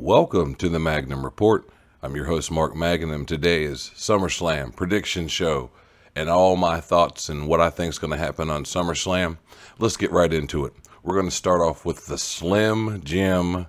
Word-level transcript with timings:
Welcome 0.00 0.54
to 0.54 0.68
the 0.68 0.78
Magnum 0.78 1.24
Report. 1.24 1.68
I'm 2.04 2.14
your 2.14 2.26
host, 2.26 2.52
Mark 2.52 2.76
Magnum. 2.76 3.26
Today 3.26 3.64
is 3.64 3.90
SummerSlam 3.96 4.76
prediction 4.76 5.26
show 5.26 5.72
and 6.14 6.30
all 6.30 6.54
my 6.54 6.80
thoughts 6.80 7.28
and 7.28 7.48
what 7.48 7.60
I 7.60 7.68
think 7.68 7.90
is 7.90 7.98
going 7.98 8.12
to 8.12 8.16
happen 8.16 8.48
on 8.48 8.62
SummerSlam. 8.62 9.38
Let's 9.80 9.96
get 9.96 10.12
right 10.12 10.32
into 10.32 10.64
it. 10.64 10.72
We're 11.02 11.16
going 11.16 11.28
to 11.28 11.34
start 11.34 11.60
off 11.62 11.84
with 11.84 12.06
the 12.06 12.16
Slim 12.16 13.02
Jim 13.02 13.66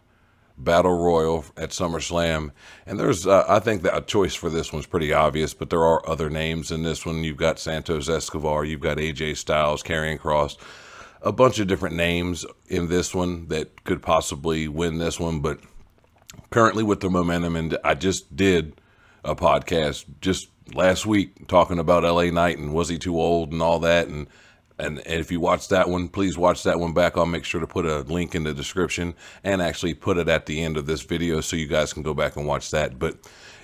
Battle 0.55 0.99
Royal 0.99 1.45
at 1.57 1.71
SummerSlam. 1.71 2.51
And 2.85 2.99
there's, 2.99 3.25
uh, 3.25 3.45
I 3.49 3.57
think 3.57 3.81
that 3.81 3.97
a 3.97 4.01
choice 4.01 4.35
for 4.35 4.51
this 4.51 4.71
one's 4.71 4.85
pretty 4.85 5.11
obvious, 5.11 5.55
but 5.55 5.71
there 5.71 5.83
are 5.83 6.07
other 6.07 6.29
names 6.29 6.69
in 6.69 6.83
this 6.83 7.07
one. 7.07 7.23
You've 7.23 7.37
got 7.37 7.57
Santos 7.57 8.07
Escobar, 8.07 8.65
you've 8.65 8.81
got 8.81 8.97
AJ 8.97 9.37
Styles, 9.37 9.81
Karrion 9.81 10.19
Kross, 10.19 10.57
a 11.23 11.31
bunch 11.31 11.57
of 11.57 11.65
different 11.65 11.95
names 11.95 12.45
in 12.67 12.87
this 12.87 13.15
one 13.15 13.47
that 13.47 13.83
could 13.83 14.03
possibly 14.03 14.67
win 14.67 14.99
this 14.99 15.19
one, 15.19 15.39
but 15.39 15.59
currently 16.49 16.83
with 16.83 16.99
the 16.99 17.09
momentum, 17.09 17.55
and 17.55 17.77
I 17.83 17.95
just 17.95 18.35
did 18.35 18.79
a 19.23 19.35
podcast 19.35 20.05
just 20.21 20.49
last 20.73 21.05
week 21.05 21.47
talking 21.47 21.79
about 21.79 22.03
LA 22.03 22.25
Knight 22.25 22.57
and 22.57 22.73
was 22.73 22.89
he 22.89 22.97
too 22.97 23.19
old 23.19 23.51
and 23.51 23.61
all 23.61 23.79
that, 23.79 24.07
and 24.07 24.27
and, 24.77 24.99
and 24.99 25.19
if 25.19 25.29
you 25.29 25.41
watch 25.41 25.67
that 25.67 25.89
one, 25.89 26.07
please 26.07 26.37
watch 26.37 26.63
that 26.63 26.79
one 26.79 26.93
back. 26.93 27.17
I'll 27.17 27.25
make 27.25 27.43
sure 27.43 27.59
to 27.59 27.67
put 27.67 27.85
a 27.85 27.99
link 27.99 28.33
in 28.33 28.43
the 28.43 28.53
description 28.53 29.13
and 29.43 29.61
actually 29.61 29.93
put 29.93 30.17
it 30.17 30.29
at 30.29 30.45
the 30.45 30.63
end 30.63 30.77
of 30.77 30.85
this 30.85 31.01
video 31.01 31.41
so 31.41 31.57
you 31.57 31.67
guys 31.67 31.91
can 31.91 32.01
go 32.01 32.13
back 32.13 32.37
and 32.37 32.47
watch 32.47 32.71
that. 32.71 32.97
But 32.97 33.17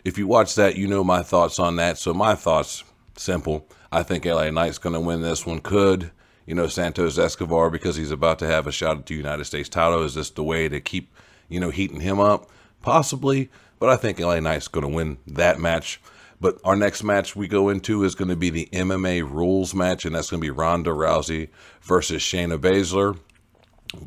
if 0.03 0.17
you 0.17 0.27
watch 0.27 0.55
that, 0.55 0.75
you 0.75 0.87
know 0.87 1.05
my 1.05 1.23
thoughts 1.23 1.57
on 1.57 1.77
that. 1.77 1.97
So 1.97 2.13
my 2.13 2.35
thoughts, 2.35 2.83
simple. 3.15 3.65
I 3.93 4.03
think 4.03 4.25
LA 4.25 4.49
Knight's 4.49 4.77
going 4.77 4.91
to 4.91 4.99
win 4.99 5.21
this 5.21 5.45
one. 5.45 5.59
Could 5.59 6.11
you 6.45 6.53
know, 6.53 6.67
Santos 6.67 7.17
Escobar 7.17 7.69
because 7.69 7.95
he's 7.95 8.11
about 8.11 8.39
to 8.39 8.47
have 8.47 8.67
a 8.67 8.71
shot 8.71 8.97
at 8.97 9.05
the 9.05 9.15
United 9.15 9.45
States 9.45 9.69
title? 9.69 10.03
Is 10.03 10.15
this 10.15 10.29
the 10.29 10.43
way 10.43 10.69
to 10.69 10.79
keep, 10.79 11.13
you 11.49 11.59
know, 11.59 11.71
heating 11.71 12.01
him 12.01 12.19
up? 12.19 12.49
Possibly, 12.85 13.49
but 13.79 13.89
I 13.89 13.95
think 13.95 14.19
LA 14.19 14.39
Knight's 14.39 14.67
going 14.67 14.83
to 14.83 14.95
win 14.95 15.17
that 15.25 15.59
match. 15.59 15.99
But 16.39 16.59
our 16.63 16.75
next 16.75 17.03
match 17.03 17.35
we 17.35 17.47
go 17.47 17.69
into 17.69 18.03
is 18.03 18.13
going 18.13 18.27
to 18.27 18.35
be 18.35 18.51
the 18.51 18.69
MMA 18.71 19.27
rules 19.27 19.73
match, 19.73 20.05
and 20.05 20.13
that's 20.13 20.29
going 20.29 20.39
to 20.39 20.45
be 20.45 20.51
Ronda 20.51 20.91
Rousey 20.91 21.49
versus 21.81 22.21
Shayna 22.21 22.59
Baszler. 22.59 23.17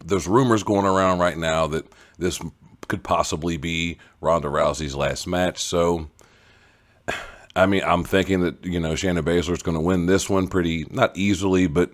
There's 0.04 0.28
rumors 0.28 0.62
going 0.62 0.86
around 0.86 1.18
right 1.18 1.36
now 1.36 1.66
that 1.66 1.92
this 2.18 2.40
could 2.86 3.02
possibly 3.02 3.56
be 3.56 3.98
Ronda 4.20 4.46
Rousey's 4.46 4.94
last 4.94 5.26
match. 5.26 5.58
So, 5.58 6.08
I 7.56 7.66
mean, 7.66 7.82
I'm 7.84 8.04
thinking 8.04 8.42
that, 8.42 8.64
you 8.64 8.78
know, 8.78 8.92
Shayna 8.92 9.22
Baszler 9.24 9.54
is 9.54 9.62
going 9.62 9.76
to 9.76 9.82
win 9.82 10.06
this 10.06 10.30
one 10.30 10.46
pretty, 10.46 10.86
not 10.88 11.16
easily, 11.16 11.66
but 11.66 11.90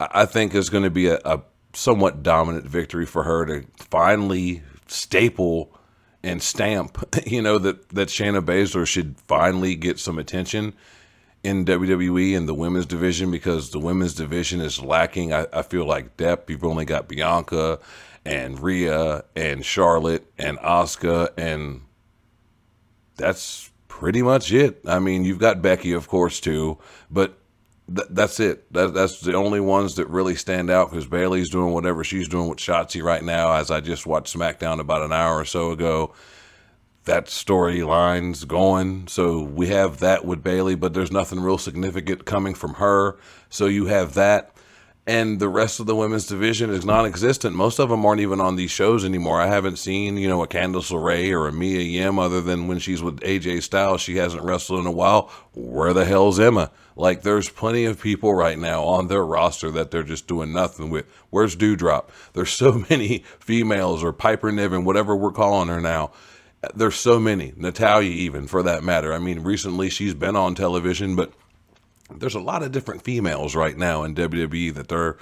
I 0.00 0.24
think 0.24 0.54
it's 0.54 0.70
going 0.70 0.84
to 0.84 0.90
be 0.90 1.08
a, 1.08 1.18
a 1.26 1.42
somewhat 1.74 2.22
dominant 2.22 2.64
victory 2.64 3.04
for 3.04 3.24
her 3.24 3.44
to 3.44 3.66
finally 3.76 4.62
staple 4.86 5.76
and 6.22 6.42
stamp, 6.42 7.04
you 7.26 7.42
know, 7.42 7.58
that, 7.58 7.88
that 7.90 8.08
Shayna 8.08 8.44
Baszler 8.44 8.86
should 8.86 9.16
finally 9.26 9.74
get 9.74 9.98
some 9.98 10.18
attention 10.18 10.74
in 11.42 11.64
WWE 11.64 12.34
in 12.34 12.46
the 12.46 12.54
women's 12.54 12.86
division 12.86 13.30
because 13.30 13.70
the 13.70 13.78
women's 13.80 14.14
division 14.14 14.60
is 14.60 14.80
lacking. 14.80 15.32
I, 15.32 15.46
I 15.52 15.62
feel 15.62 15.84
like 15.84 16.16
depth. 16.16 16.48
You've 16.48 16.64
only 16.64 16.84
got 16.84 17.08
Bianca 17.08 17.80
and 18.24 18.60
Rhea 18.60 19.24
and 19.34 19.64
Charlotte 19.64 20.30
and 20.38 20.58
Asuka, 20.58 21.30
and 21.36 21.82
that's 23.16 23.70
pretty 23.88 24.22
much 24.22 24.52
it. 24.52 24.80
I 24.86 25.00
mean, 25.00 25.24
you've 25.24 25.38
got 25.38 25.62
Becky, 25.62 25.92
of 25.92 26.08
course, 26.08 26.38
too, 26.38 26.78
but 27.10 27.38
th- 27.94 28.08
that's 28.10 28.40
it. 28.40 28.72
That, 28.72 28.94
that's 28.94 29.20
the 29.20 29.34
only 29.34 29.60
ones 29.60 29.96
that 29.96 30.08
really 30.08 30.34
stand 30.34 30.70
out 30.70 30.90
because 30.90 31.06
Bayley's 31.06 31.50
doing 31.50 31.72
whatever 31.72 32.04
she's 32.04 32.28
doing 32.28 32.48
with 32.48 32.58
Shotzi 32.58 33.02
right 33.02 33.22
now. 33.22 33.52
As 33.52 33.70
I 33.70 33.80
just 33.80 34.06
watched 34.06 34.36
SmackDown 34.36 34.80
about 34.80 35.02
an 35.02 35.12
hour 35.12 35.38
or 35.38 35.44
so 35.44 35.70
ago, 35.70 36.14
that 37.04 37.26
storyline's 37.26 38.44
going. 38.44 39.08
So 39.08 39.42
we 39.42 39.68
have 39.68 39.98
that 40.00 40.24
with 40.24 40.42
Bailey, 40.42 40.74
but 40.74 40.94
there's 40.94 41.12
nothing 41.12 41.40
real 41.40 41.58
significant 41.58 42.24
coming 42.24 42.54
from 42.54 42.74
her. 42.74 43.16
So 43.48 43.66
you 43.66 43.86
have 43.86 44.14
that 44.14 44.52
and 45.06 45.40
the 45.40 45.48
rest 45.48 45.80
of 45.80 45.86
the 45.86 45.96
women's 45.96 46.26
division 46.26 46.70
is 46.70 46.84
non-existent. 46.84 47.56
Most 47.56 47.80
of 47.80 47.88
them 47.88 48.06
aren't 48.06 48.20
even 48.20 48.40
on 48.40 48.54
these 48.54 48.70
shows 48.70 49.04
anymore. 49.04 49.40
I 49.40 49.48
haven't 49.48 49.78
seen, 49.78 50.16
you 50.16 50.28
know, 50.28 50.42
a 50.44 50.46
Candice 50.46 50.92
LeRae 50.92 51.32
or 51.32 51.48
a 51.48 51.52
Mia 51.52 51.80
Yim 51.80 52.20
other 52.20 52.40
than 52.40 52.68
when 52.68 52.78
she's 52.78 53.02
with 53.02 53.18
AJ 53.20 53.62
Styles. 53.64 54.00
She 54.00 54.16
hasn't 54.16 54.44
wrestled 54.44 54.78
in 54.78 54.86
a 54.86 54.92
while. 54.92 55.28
Where 55.54 55.92
the 55.92 56.04
hell's 56.04 56.38
Emma? 56.38 56.70
Like, 56.96 57.22
there's 57.22 57.48
plenty 57.48 57.84
of 57.84 58.00
people 58.00 58.34
right 58.34 58.58
now 58.58 58.84
on 58.84 59.08
their 59.08 59.24
roster 59.24 59.70
that 59.70 59.90
they're 59.90 60.02
just 60.02 60.26
doing 60.26 60.52
nothing 60.52 60.90
with. 60.90 61.06
Where's 61.30 61.56
Doudrop? 61.56 62.08
There's 62.32 62.50
so 62.50 62.84
many 62.90 63.24
females 63.38 64.04
or 64.04 64.12
Piper 64.12 64.52
Niven, 64.52 64.84
whatever 64.84 65.16
we're 65.16 65.32
calling 65.32 65.68
her 65.68 65.80
now. 65.80 66.12
There's 66.74 66.94
so 66.94 67.18
many. 67.18 67.52
Natalya, 67.56 68.10
even 68.10 68.46
for 68.46 68.62
that 68.62 68.84
matter. 68.84 69.12
I 69.12 69.18
mean, 69.18 69.40
recently 69.40 69.90
she's 69.90 70.14
been 70.14 70.36
on 70.36 70.54
television, 70.54 71.16
but 71.16 71.32
there's 72.10 72.34
a 72.34 72.40
lot 72.40 72.62
of 72.62 72.72
different 72.72 73.02
females 73.02 73.56
right 73.56 73.76
now 73.76 74.04
in 74.04 74.14
WWE 74.14 74.72
that 74.74 74.88
they're 74.88 75.16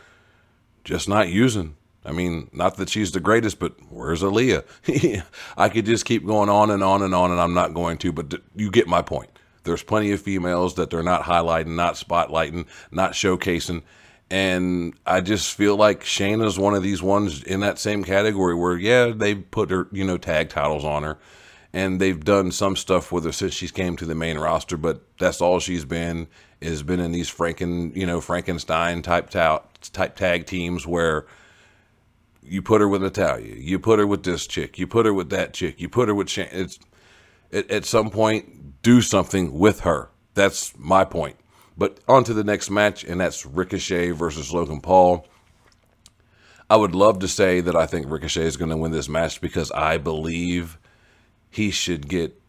just 0.85 1.09
not 1.09 1.29
using. 1.29 1.77
I 2.05 2.13
mean, 2.13 2.49
not 2.53 2.77
that 2.77 2.89
she's 2.89 3.13
the 3.13 3.21
greatest, 3.21 3.59
but 3.59 3.75
where's 3.91 4.23
Aliyah? 4.23 4.65
I 5.57 5.69
could 5.69 5.87
just 5.87 6.05
keep 6.05 6.27
going 6.27 6.49
on 6.49 6.71
and 6.71 6.83
on 6.83 7.03
and 7.03 7.15
on, 7.15 7.31
and 7.31 7.41
I'm 7.41 7.55
not 7.55 7.75
going 7.75 7.99
to, 7.99 8.13
but 8.13 8.35
you 8.57 8.71
get 8.71 8.89
my 8.89 9.03
point. 9.03 9.30
There's 9.65 9.83
plenty 9.83 10.13
of 10.13 10.21
females 10.21 10.75
that 10.75 10.91
they're 10.91 11.03
not 11.03 11.23
highlighting, 11.23 11.75
not 11.75 11.95
spotlighting, 11.95 12.67
not 12.91 13.13
showcasing. 13.13 13.83
And 14.31 14.95
I 15.07 15.21
just 15.21 15.55
feel 15.55 15.77
like 15.77 16.03
Shayna's 16.03 16.59
one 16.59 16.75
of 16.75 16.83
these 16.83 17.03
ones 17.03 17.43
in 17.43 17.61
that 17.61 17.79
same 17.79 18.05
category 18.05 18.55
where, 18.55 18.77
yeah, 18.77 19.13
they 19.15 19.35
put 19.35 19.71
her, 19.71 19.89
you 19.91 20.05
know, 20.05 20.19
tag 20.19 20.51
titles 20.51 20.85
on 20.85 21.03
her 21.03 21.19
and 21.73 22.01
they've 22.01 22.25
done 22.25 22.51
some 22.51 22.77
stuff 22.77 23.13
with 23.13 23.25
her 23.25 23.33
since 23.33 23.55
she's 23.55 23.71
came 23.71 23.97
to 23.97 24.07
the 24.07 24.15
main 24.15 24.39
roster, 24.39 24.77
but 24.77 25.03
that's 25.19 25.41
all 25.41 25.61
she's 25.61 25.85
been 25.85 26.27
is 26.61 26.83
been 26.83 27.01
in 27.01 27.13
these 27.13 27.31
Franken, 27.31 27.95
you 27.97 28.07
know, 28.07 28.21
Frankenstein 28.21 29.03
type 29.03 29.31
ta- 29.31 29.63
type 29.93 30.17
tag 30.17 30.47
teams 30.47 30.87
where 30.87 31.27
you 32.43 32.61
put 32.61 32.81
her 32.81 32.89
with 32.89 33.03
Natalya, 33.03 33.55
you 33.55 33.79
put 33.79 33.99
her 33.99 34.07
with 34.07 34.25
this 34.25 34.47
chick, 34.47 34.79
you 34.79 34.87
put 34.87 35.07
her 35.07 35.15
with 35.15 35.31
that 35.31 35.55
chick, 35.55 35.81
you 35.81 35.89
put 35.89 36.09
her 36.09 36.15
with 36.15 36.29
Shan- 36.29 36.49
it's 36.53 36.79
at 37.53 37.85
some 37.85 38.11
point 38.11 38.70
do 38.83 39.01
something 39.01 39.59
with 39.59 39.81
her. 39.81 40.11
That's 40.35 40.77
my 40.79 41.05
point. 41.05 41.37
But 41.77 42.01
on 42.09 42.25
to 42.25 42.35
the 42.35 42.45
next 42.45 42.71
match, 42.71 43.05
and 43.05 43.21
that's 43.21 43.47
Ricochet 43.47 44.11
versus 44.11 44.53
Logan 44.53 44.81
Paul. 44.81 45.27
I 46.69 46.77
would 46.77 46.95
love 46.95 47.19
to 47.21 47.29
say 47.29 47.61
that 47.61 47.75
I 47.75 47.87
think 47.87 48.09
Ricochet 48.09 48.45
is 48.45 48.57
going 48.57 48.71
to 48.71 48.77
win 48.77 48.93
this 48.93 49.09
match 49.09 49.41
because 49.41 49.73
I 49.73 49.99
believe 49.99 50.79
he 51.51 51.71
should 51.71 52.09
get 52.09 52.41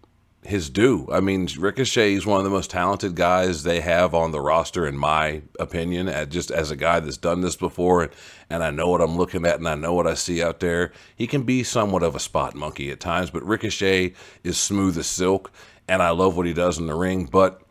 his 0.44 0.69
due. 0.69 1.08
I 1.12 1.19
mean, 1.19 1.47
Ricochet 1.58 2.14
is 2.14 2.25
one 2.25 2.40
of 2.40 2.44
the 2.44 2.50
most 2.50 2.72
talented 2.72 3.16
guys 3.16 3.63
they 3.63 3.80
have 3.81 4.13
on 4.13 4.31
the 4.31 4.42
roster, 4.42 4.88
in 4.88 4.98
my 4.98 5.44
opinion. 5.59 6.08
Just 6.30 6.52
as 6.52 6.72
a 6.72 6.75
guy 6.75 7.00
that's 7.00 7.18
done 7.18 7.42
this 7.42 7.56
before, 7.56 8.03
and, 8.03 8.12
and 8.50 8.63
I 8.63 8.72
know 8.72 8.90
what 8.90 9.02
I'm 9.02 9.18
looking 9.18 9.46
at, 9.46 9.59
and 9.59 9.68
I 9.68 9.75
know 9.75 9.94
what 9.94 10.08
I 10.08 10.16
see 10.16 10.42
out 10.42 10.59
there. 10.59 10.92
He 11.16 11.28
can 11.28 11.44
be 11.44 11.63
somewhat 11.63 12.03
of 12.03 12.16
a 12.16 12.19
spot 12.19 12.56
monkey 12.56 12.92
at 12.92 13.00
times, 13.00 13.30
but 13.30 13.46
Ricochet 13.46 14.13
is 14.44 14.58
smooth 14.58 14.98
as 14.98 15.08
silk, 15.08 15.52
and 15.91 16.02
I 16.02 16.09
love 16.12 16.38
what 16.38 16.46
he 16.46 16.53
does 16.53 16.78
in 16.78 16.88
the 16.88 16.96
ring. 16.96 17.25
But 17.25 17.62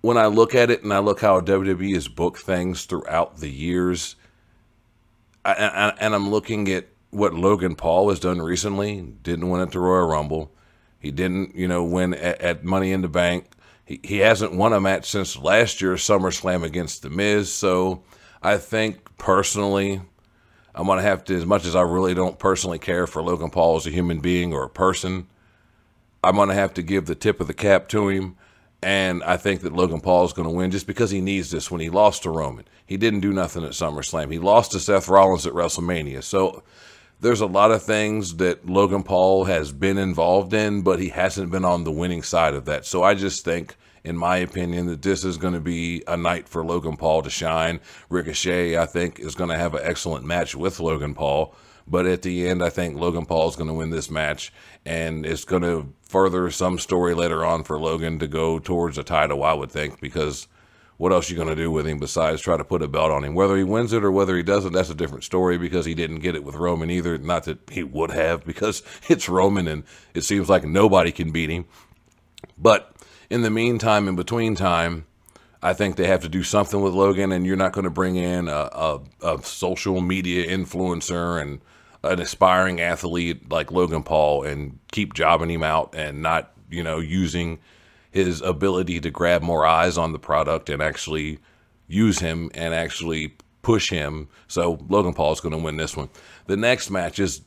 when 0.00 0.16
I 0.16 0.26
look 0.26 0.54
at 0.54 0.70
it, 0.70 0.82
and 0.82 0.92
I 0.92 0.98
look 0.98 1.20
how 1.20 1.40
WWE 1.40 1.94
has 1.94 2.08
booked 2.08 2.40
things 2.40 2.84
throughout 2.84 3.38
the 3.38 3.50
years, 3.50 4.16
I, 5.44 5.52
I, 5.52 5.88
and 6.00 6.14
I'm 6.14 6.30
looking 6.30 6.68
at 6.68 6.88
what 7.10 7.34
Logan 7.34 7.74
Paul 7.74 8.10
has 8.10 8.20
done 8.20 8.40
recently. 8.40 9.00
Didn't 9.00 9.48
win 9.48 9.60
at 9.60 9.72
the 9.72 9.80
Royal 9.80 10.06
Rumble 10.06 10.52
he 11.00 11.10
didn't, 11.10 11.56
you 11.56 11.66
know, 11.66 11.82
win 11.82 12.14
at, 12.14 12.40
at 12.40 12.64
Money 12.64 12.92
in 12.92 13.00
the 13.00 13.08
Bank. 13.08 13.46
He, 13.84 14.00
he 14.04 14.18
hasn't 14.18 14.54
won 14.54 14.74
a 14.74 14.80
match 14.80 15.10
since 15.10 15.36
last 15.36 15.80
year's 15.80 16.02
SummerSlam 16.02 16.62
against 16.62 17.02
The 17.02 17.10
Miz. 17.10 17.50
So 17.52 18.04
I 18.42 18.58
think 18.58 19.16
personally, 19.16 20.02
I'm 20.74 20.86
going 20.86 20.98
to 20.98 21.02
have 21.02 21.24
to, 21.24 21.36
as 21.36 21.46
much 21.46 21.64
as 21.64 21.74
I 21.74 21.82
really 21.82 22.14
don't 22.14 22.38
personally 22.38 22.78
care 22.78 23.06
for 23.06 23.22
Logan 23.22 23.50
Paul 23.50 23.76
as 23.76 23.86
a 23.86 23.90
human 23.90 24.20
being 24.20 24.52
or 24.52 24.64
a 24.64 24.70
person, 24.70 25.26
I'm 26.22 26.36
going 26.36 26.48
to 26.48 26.54
have 26.54 26.74
to 26.74 26.82
give 26.82 27.06
the 27.06 27.14
tip 27.14 27.40
of 27.40 27.46
the 27.46 27.54
cap 27.54 27.88
to 27.88 28.08
him. 28.08 28.36
And 28.82 29.22
I 29.24 29.36
think 29.36 29.60
that 29.60 29.74
Logan 29.74 30.00
Paul 30.00 30.24
is 30.24 30.32
going 30.32 30.48
to 30.48 30.54
win 30.54 30.70
just 30.70 30.86
because 30.86 31.10
he 31.10 31.20
needs 31.20 31.50
this. 31.50 31.70
When 31.70 31.80
he 31.80 31.90
lost 31.90 32.22
to 32.22 32.30
Roman, 32.30 32.64
he 32.86 32.96
didn't 32.96 33.20
do 33.20 33.32
nothing 33.32 33.64
at 33.64 33.72
SummerSlam. 33.72 34.32
He 34.32 34.38
lost 34.38 34.72
to 34.72 34.80
Seth 34.80 35.08
Rollins 35.08 35.46
at 35.46 35.52
WrestleMania. 35.52 36.22
So 36.22 36.62
there's 37.20 37.42
a 37.42 37.46
lot 37.46 37.70
of 37.70 37.82
things 37.82 38.36
that 38.36 38.66
Logan 38.66 39.02
Paul 39.02 39.44
has 39.44 39.72
been 39.72 39.98
involved 39.98 40.54
in, 40.54 40.80
but 40.80 40.98
he 40.98 41.10
hasn't 41.10 41.50
been 41.50 41.64
on 41.66 41.84
the 41.84 41.92
winning 41.92 42.22
side 42.22 42.54
of 42.54 42.64
that. 42.64 42.86
So 42.86 43.02
I 43.02 43.14
just 43.14 43.44
think, 43.44 43.76
in 44.02 44.16
my 44.16 44.38
opinion, 44.38 44.86
that 44.86 45.02
this 45.02 45.24
is 45.24 45.36
going 45.36 45.52
to 45.52 45.60
be 45.60 46.02
a 46.06 46.16
night 46.16 46.48
for 46.48 46.64
Logan 46.64 46.96
Paul 46.96 47.20
to 47.22 47.30
shine. 47.30 47.80
Ricochet, 48.08 48.78
I 48.78 48.86
think, 48.86 49.20
is 49.20 49.34
going 49.34 49.50
to 49.50 49.58
have 49.58 49.74
an 49.74 49.82
excellent 49.84 50.24
match 50.24 50.54
with 50.54 50.80
Logan 50.80 51.12
Paul. 51.12 51.54
But 51.86 52.06
at 52.06 52.22
the 52.22 52.48
end, 52.48 52.62
I 52.62 52.70
think 52.70 52.96
Logan 52.96 53.26
Paul 53.26 53.48
is 53.48 53.56
going 53.56 53.68
to 53.68 53.74
win 53.74 53.90
this 53.90 54.10
match, 54.10 54.52
and 54.86 55.26
it's 55.26 55.44
going 55.44 55.62
to 55.62 55.92
further 56.10 56.50
some 56.50 56.76
story 56.76 57.14
later 57.14 57.44
on 57.44 57.62
for 57.62 57.78
Logan 57.78 58.18
to 58.18 58.26
go 58.26 58.58
towards 58.58 58.98
a 58.98 59.04
title, 59.04 59.44
I 59.44 59.52
would 59.52 59.70
think, 59.70 60.00
because 60.00 60.48
what 60.96 61.12
else 61.12 61.30
are 61.30 61.32
you 61.32 61.36
going 61.36 61.48
to 61.48 61.54
do 61.54 61.70
with 61.70 61.86
him 61.86 61.98
besides 61.98 62.42
try 62.42 62.56
to 62.56 62.64
put 62.64 62.82
a 62.82 62.88
belt 62.88 63.12
on 63.12 63.22
him? 63.22 63.34
Whether 63.34 63.56
he 63.56 63.62
wins 63.62 63.92
it 63.92 64.02
or 64.02 64.10
whether 64.10 64.36
he 64.36 64.42
doesn't, 64.42 64.72
that's 64.72 64.90
a 64.90 64.94
different 64.94 65.22
story 65.22 65.56
because 65.56 65.86
he 65.86 65.94
didn't 65.94 66.18
get 66.18 66.34
it 66.34 66.42
with 66.42 66.56
Roman 66.56 66.90
either. 66.90 67.16
Not 67.16 67.44
that 67.44 67.60
he 67.70 67.84
would 67.84 68.10
have 68.10 68.44
because 68.44 68.82
it's 69.08 69.28
Roman 69.28 69.68
and 69.68 69.84
it 70.12 70.22
seems 70.22 70.48
like 70.48 70.64
nobody 70.64 71.12
can 71.12 71.30
beat 71.30 71.48
him. 71.48 71.66
But 72.58 72.92
in 73.30 73.42
the 73.42 73.50
meantime, 73.50 74.08
in 74.08 74.16
between 74.16 74.56
time, 74.56 75.06
I 75.62 75.74
think 75.74 75.94
they 75.94 76.08
have 76.08 76.22
to 76.22 76.28
do 76.28 76.42
something 76.42 76.80
with 76.80 76.94
Logan, 76.94 77.32
and 77.32 77.46
you're 77.46 77.54
not 77.54 77.72
going 77.72 77.84
to 77.84 77.90
bring 77.90 78.16
in 78.16 78.48
a, 78.48 78.68
a, 78.72 79.00
a 79.22 79.42
social 79.42 80.00
media 80.00 80.46
influencer 80.48 81.40
and 81.40 81.60
an 82.02 82.20
aspiring 82.20 82.80
athlete 82.80 83.50
like 83.50 83.70
Logan 83.70 84.02
Paul 84.02 84.44
and 84.44 84.78
keep 84.90 85.14
jobbing 85.14 85.50
him 85.50 85.62
out 85.62 85.94
and 85.94 86.22
not, 86.22 86.52
you 86.70 86.82
know, 86.82 86.98
using 86.98 87.58
his 88.10 88.40
ability 88.40 89.00
to 89.00 89.10
grab 89.10 89.42
more 89.42 89.66
eyes 89.66 89.98
on 89.98 90.12
the 90.12 90.18
product 90.18 90.68
and 90.70 90.82
actually 90.82 91.38
use 91.86 92.18
him 92.18 92.50
and 92.54 92.74
actually 92.74 93.36
push 93.62 93.90
him. 93.90 94.28
So 94.48 94.78
Logan 94.88 95.14
Paul 95.14 95.32
is 95.32 95.40
going 95.40 95.52
to 95.52 95.58
win 95.58 95.76
this 95.76 95.96
one. 95.96 96.08
The 96.46 96.56
next 96.56 96.90
match 96.90 97.18
is, 97.18 97.42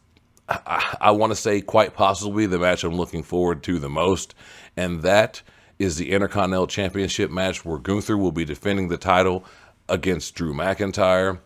I, 0.48 0.98
I 1.02 1.12
want 1.12 1.32
to 1.32 1.36
say, 1.36 1.62
quite 1.62 1.94
possibly 1.94 2.46
the 2.46 2.60
match 2.60 2.84
I'm 2.84 2.96
looking 2.96 3.24
forward 3.24 3.64
to 3.64 3.80
the 3.80 3.90
most, 3.90 4.36
and 4.78 5.02
that 5.02 5.42
is 5.80 5.98
the 5.98 6.12
Intercontinental 6.12 6.68
Championship 6.68 7.32
match 7.32 7.66
where 7.66 7.80
Gunther 7.80 8.18
will 8.18 8.32
be 8.32 8.46
defending 8.46 8.90
the 8.90 8.98
title 8.98 9.44
against 9.90 10.36
Drew 10.36 10.54
McIntyre. 10.54 11.40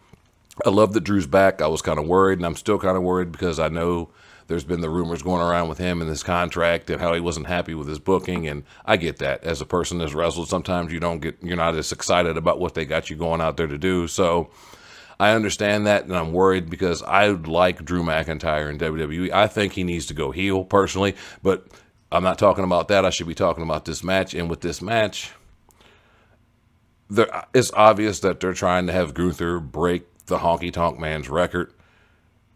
I 0.66 0.70
love 0.70 0.94
that 0.94 1.04
Drew's 1.04 1.28
back. 1.28 1.62
I 1.62 1.68
was 1.68 1.82
kind 1.82 2.00
of 2.00 2.08
worried, 2.08 2.40
and 2.40 2.46
I'm 2.46 2.56
still 2.56 2.80
kind 2.80 2.98
of 2.98 3.04
worried 3.04 3.32
because 3.32 3.60
I 3.60 3.68
know 3.68 4.10
there's 4.48 4.64
been 4.64 4.82
the 4.82 4.90
rumors 4.90 5.22
going 5.22 5.42
around 5.42 5.68
with 5.70 5.78
him 5.78 6.02
and 6.02 6.10
his 6.10 6.24
contract 6.24 6.90
and 6.90 7.02
how 7.02 7.14
he 7.14 7.20
wasn't 7.20 7.48
happy 7.48 7.74
with 7.74 7.88
his 7.88 8.00
booking. 8.00 8.48
And 8.48 8.64
I 8.86 8.98
get 8.98 9.18
that 9.18 9.44
as 9.44 9.62
a 9.62 9.66
person 9.66 9.98
that's 9.98 10.14
wrestled, 10.14 10.48
sometimes 10.48 10.92
you 10.92 11.00
don't 11.00 11.20
get, 11.20 11.38
you're 11.42 11.58
not 11.58 11.76
as 11.76 11.92
excited 11.92 12.38
about 12.38 12.60
what 12.60 12.74
they 12.74 12.86
got 12.86 13.10
you 13.10 13.18
going 13.18 13.42
out 13.42 13.58
there 13.58 13.68
to 13.68 13.78
do. 13.78 14.08
So 14.08 14.50
I 15.20 15.32
understand 15.32 15.86
that, 15.88 16.06
and 16.06 16.16
I'm 16.16 16.32
worried 16.32 16.70
because 16.70 17.04
I 17.04 17.28
like 17.28 17.84
Drew 17.84 18.04
McIntyre 18.04 18.70
in 18.70 18.78
WWE. 18.78 19.32
I 19.32 19.48
think 19.48 19.74
he 19.74 19.84
needs 19.84 20.06
to 20.08 20.14
go 20.14 20.32
heel 20.32 20.64
personally, 20.64 21.16
but 21.44 21.68
I'm 22.12 22.24
not 22.24 22.40
talking 22.40 22.64
about 22.64 22.88
that. 22.88 23.04
I 23.04 23.10
should 23.10 23.28
be 23.28 23.36
talking 23.36 23.64
about 23.64 23.86
this 23.86 24.04
match. 24.04 24.34
And 24.34 24.50
with 24.50 24.62
this 24.62 24.82
match, 24.82 25.32
there, 27.10 27.28
it's 27.54 27.72
obvious 27.74 28.22
that 28.22 28.40
they're 28.40 28.54
trying 28.54 28.88
to 28.88 28.94
have 28.94 29.14
Gunther 29.14 29.60
break 29.60 30.06
the 30.28 30.40
Honky 30.40 30.72
Tonk 30.72 31.00
Man's 31.00 31.30
record, 31.30 31.74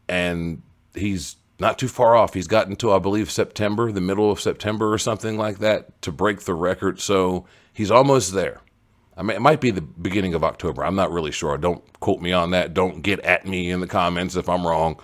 and 0.08 0.62
he's 0.94 1.38
not 1.60 1.78
too 1.78 1.88
far 1.88 2.16
off. 2.16 2.34
He's 2.34 2.48
gotten 2.48 2.76
to, 2.78 2.92
I 2.92 3.00
believe, 3.00 3.30
September, 3.30 3.92
the 3.92 4.02
middle 4.02 4.32
of 4.32 4.40
September 4.40 4.94
or 4.94 4.98
something 4.98 5.38
like 5.38 5.60
that, 5.60 6.02
to 6.04 6.12
break 6.12 6.42
the 6.42 6.54
record. 6.54 7.00
So 7.00 7.46
he's 7.74 7.92
almost 7.92 8.34
there. 8.34 8.62
I 9.16 9.24
mean, 9.24 9.38
it 9.38 9.42
might 9.42 9.62
be 9.62 9.72
the 9.72 9.82
beginning 9.82 10.34
of 10.34 10.44
October. 10.44 10.84
I'm 10.84 10.96
not 10.96 11.12
really 11.12 11.32
sure. 11.32 11.58
Don't 11.58 11.84
quote 12.00 12.22
me 12.22 12.32
on 12.32 12.52
that. 12.52 12.74
Don't 12.74 13.02
get 13.02 13.20
at 13.22 13.46
me 13.46 13.70
in 13.70 13.80
the 13.80 13.88
comments 13.88 14.36
if 14.36 14.50
I'm 14.50 14.66
wrong. 14.66 15.00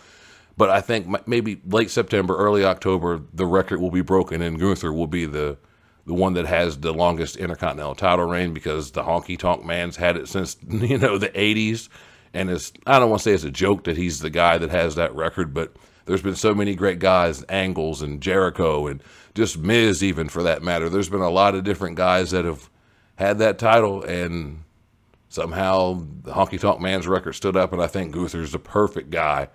But 0.58 0.72
I 0.72 0.82
think 0.82 1.28
maybe 1.28 1.62
late 1.68 1.92
September, 1.92 2.36
early 2.36 2.66
October, 2.66 3.22
the 3.34 3.46
record 3.46 3.80
will 3.80 3.92
be 3.92 4.02
broken, 4.02 4.42
and 4.42 4.60
Gunther 4.60 4.92
will 4.92 5.08
be 5.08 5.26
the 5.26 5.58
the 6.08 6.14
one 6.14 6.34
that 6.34 6.46
has 6.46 6.80
the 6.80 6.94
longest 6.94 7.36
intercontinental 7.36 7.94
title 7.94 8.26
reign 8.26 8.54
because 8.54 8.92
the 8.92 9.04
honky 9.04 9.38
tonk 9.38 9.66
man's 9.66 9.98
had 9.98 10.16
it 10.16 10.30
since 10.30 10.56
you 10.68 10.98
know 10.98 11.18
the 11.18 11.30
80s, 11.30 11.90
and 12.34 12.50
it's 12.50 12.74
I 12.86 13.00
don't 13.00 13.10
want 13.10 13.22
to 13.22 13.30
say 13.30 13.34
it's 13.34 13.44
a 13.44 13.52
joke 13.52 13.84
that 13.86 13.98
he's 13.98 14.20
the 14.20 14.30
guy 14.30 14.58
that 14.58 14.70
has 14.70 14.96
that 14.96 15.16
record, 15.16 15.54
but 15.54 15.76
there's 16.06 16.22
been 16.22 16.36
so 16.36 16.56
many 16.56 16.74
great 16.74 17.00
guys, 17.00 17.44
Angles 17.50 18.02
and 18.02 18.22
Jericho 18.22 18.88
and 18.88 19.04
just 19.36 19.58
Miz, 19.58 20.04
even 20.04 20.30
for 20.30 20.42
that 20.44 20.64
matter. 20.64 20.90
There's 20.90 21.10
been 21.10 21.22
a 21.22 21.30
lot 21.30 21.54
of 21.54 21.64
different 21.64 21.96
guys 21.96 22.32
that 22.32 22.46
have 22.46 22.70
had 23.18 23.38
that 23.40 23.60
title, 23.60 24.04
and 24.04 24.64
somehow 25.30 26.06
the 26.24 26.32
Honky 26.32 26.60
Tonk 26.60 26.82
Man's 26.82 27.08
record 27.08 27.34
stood 27.34 27.56
up, 27.56 27.72
and 27.72 27.82
I 27.82 27.88
think 27.88 28.14
Gunther's 28.14 28.52
the 28.52 28.60
perfect 28.60 29.12
guy 29.12 29.50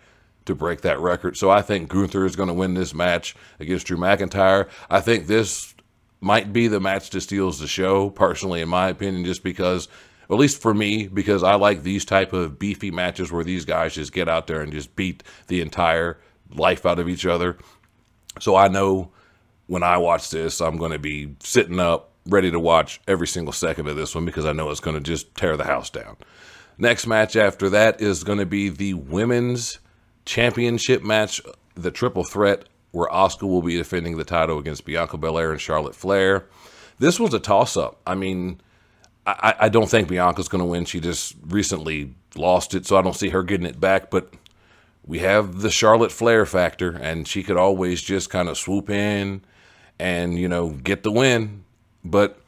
to 0.45 0.55
break 0.55 0.83
that 0.83 1.01
record. 1.01 1.37
So 1.37 1.51
I 1.51 1.63
think 1.63 1.89
Gunther 1.89 2.25
is 2.25 2.37
going 2.37 2.49
to 2.49 2.55
win 2.55 2.75
this 2.75 2.95
match 2.95 3.35
against 3.59 3.87
Drew 3.87 3.97
McIntyre. 3.97 4.69
I 4.91 5.01
think 5.01 5.27
this 5.27 5.75
might 6.21 6.53
be 6.53 6.69
the 6.69 6.81
match 6.81 7.11
that 7.11 7.21
steals 7.21 7.59
the 7.59 7.67
show, 7.67 8.11
personally, 8.11 8.61
in 8.61 8.69
my 8.69 8.89
opinion, 8.89 9.25
just 9.25 9.43
because 9.43 9.89
at 10.32 10.38
least 10.38 10.62
for 10.62 10.73
me, 10.73 11.08
because 11.08 11.43
I 11.43 11.55
like 11.55 11.82
these 11.82 12.05
type 12.05 12.32
of 12.32 12.58
beefy 12.58 12.90
matches 12.90 13.31
where 13.31 13.44
these 13.44 13.64
guys 13.64 13.94
just 13.94 14.12
get 14.12 14.29
out 14.29 14.46
there 14.46 14.62
and 14.62 14.73
just 14.73 14.96
beat 14.96 15.23
the 15.49 15.61
entire 15.61 16.19
life 16.55 16.87
out 16.87 16.99
of 16.99 17.08
each 17.08 17.26
other. 17.26 17.58
So 18.40 18.56
I 18.56 18.69
know 18.69 19.11
when 19.67 19.82
I 19.82 19.99
watch 19.99 20.31
this, 20.31 20.61
I'm 20.61 20.76
going 20.79 20.93
to 20.93 20.99
be 20.99 21.34
sitting 21.40 21.79
up, 21.79 22.12
ready 22.26 22.50
to 22.50 22.58
watch 22.58 23.00
every 23.06 23.26
single 23.26 23.52
second 23.52 23.88
of 23.88 23.96
this 23.96 24.14
one 24.14 24.25
because 24.25 24.46
I 24.46 24.52
know 24.52 24.70
it's 24.70 24.81
going 24.81 24.96
to 24.96 25.02
just 25.02 25.34
tear 25.34 25.56
the 25.56 25.64
house 25.64 25.90
down. 25.90 26.17
Next 26.79 27.06
match 27.06 27.37
after 27.37 27.69
that 27.70 28.00
is 28.00 28.25
going 28.25 28.38
to 28.38 28.46
be 28.46 28.70
the 28.70 28.94
women's 28.94 29.81
championship 30.25 31.02
match, 31.02 31.43
the 31.75 31.90
triple 31.90 32.25
threat, 32.25 32.64
where 32.93 33.08
Asuka 33.08 33.43
will 33.43 33.62
be 33.62 33.76
defending 33.76 34.17
the 34.17 34.25
title 34.25 34.58
against 34.58 34.84
Bianca 34.84 35.19
Belair 35.19 35.52
and 35.52 35.61
Charlotte 35.61 35.94
Flair. 35.94 36.46
This 36.99 37.20
was 37.20 37.34
a 37.34 37.38
toss 37.38 37.76
up. 37.76 38.00
I 38.06 38.14
mean, 38.14 38.61
I, 39.27 39.55
I 39.61 39.69
don't 39.69 39.89
think 39.89 40.09
Bianca's 40.09 40.49
going 40.49 40.61
to 40.61 40.67
win. 40.67 40.85
She 40.85 41.01
just 41.01 41.37
recently 41.47 42.15
lost 42.35 42.75
it, 42.75 42.87
so 42.87 42.97
I 42.97 43.03
don't 43.03 43.15
see 43.15 43.29
her 43.31 43.43
getting 43.43 43.67
it 43.67 43.81
back. 43.81 44.11
But 44.11 44.33
we 45.07 45.21
have 45.21 45.61
the 45.61 45.71
Charlotte 45.71 46.13
Flair 46.13 46.45
factor, 46.47 46.91
and 46.91 47.27
she 47.27 47.43
could 47.43 47.57
always 47.57 48.03
just 48.03 48.31
kind 48.31 48.49
of 48.49 48.59
swoop 48.59 48.91
in 48.91 49.43
and, 49.99 50.39
you 50.39 50.49
know, 50.49 50.71
get 50.71 51.03
the 51.03 51.13
win. 51.13 51.65
But 52.05 52.41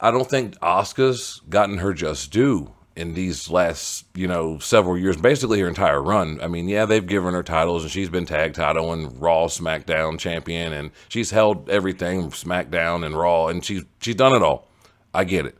I 0.00 0.10
don't 0.10 0.28
think 0.28 0.58
Asuka's 0.60 1.40
gotten 1.48 1.78
her 1.78 1.92
just 1.92 2.30
due 2.30 2.72
in 2.96 3.14
these 3.14 3.50
last, 3.50 4.04
you 4.14 4.28
know, 4.28 4.58
several 4.58 4.96
years, 4.96 5.16
basically 5.16 5.60
her 5.60 5.68
entire 5.68 6.00
run. 6.00 6.40
I 6.40 6.46
mean, 6.46 6.68
yeah, 6.68 6.86
they've 6.86 7.04
given 7.04 7.34
her 7.34 7.42
titles 7.42 7.82
and 7.82 7.90
she's 7.90 8.08
been 8.08 8.26
tag 8.26 8.54
title 8.54 8.92
and 8.92 9.20
Raw 9.20 9.46
SmackDown 9.46 10.18
champion 10.18 10.72
and 10.72 10.92
she's 11.08 11.30
held 11.30 11.68
everything 11.68 12.30
SmackDown 12.30 13.04
and 13.04 13.16
Raw 13.16 13.48
and 13.48 13.64
she's 13.64 13.82
she's 14.00 14.14
done 14.14 14.36
it 14.36 14.42
all. 14.42 14.68
I 15.12 15.24
get 15.24 15.46
it. 15.46 15.58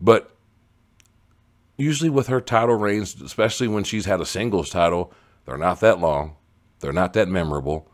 But 0.00 0.34
usually 1.76 2.10
with 2.10 2.28
her 2.28 2.40
title 2.40 2.76
reigns, 2.76 3.20
especially 3.20 3.68
when 3.68 3.84
she's 3.84 4.06
had 4.06 4.20
a 4.20 4.26
singles 4.26 4.70
title, 4.70 5.12
they're 5.44 5.58
not 5.58 5.80
that 5.80 5.98
long. 5.98 6.36
They're 6.80 6.92
not 6.92 7.12
that 7.14 7.28
memorable. 7.28 7.90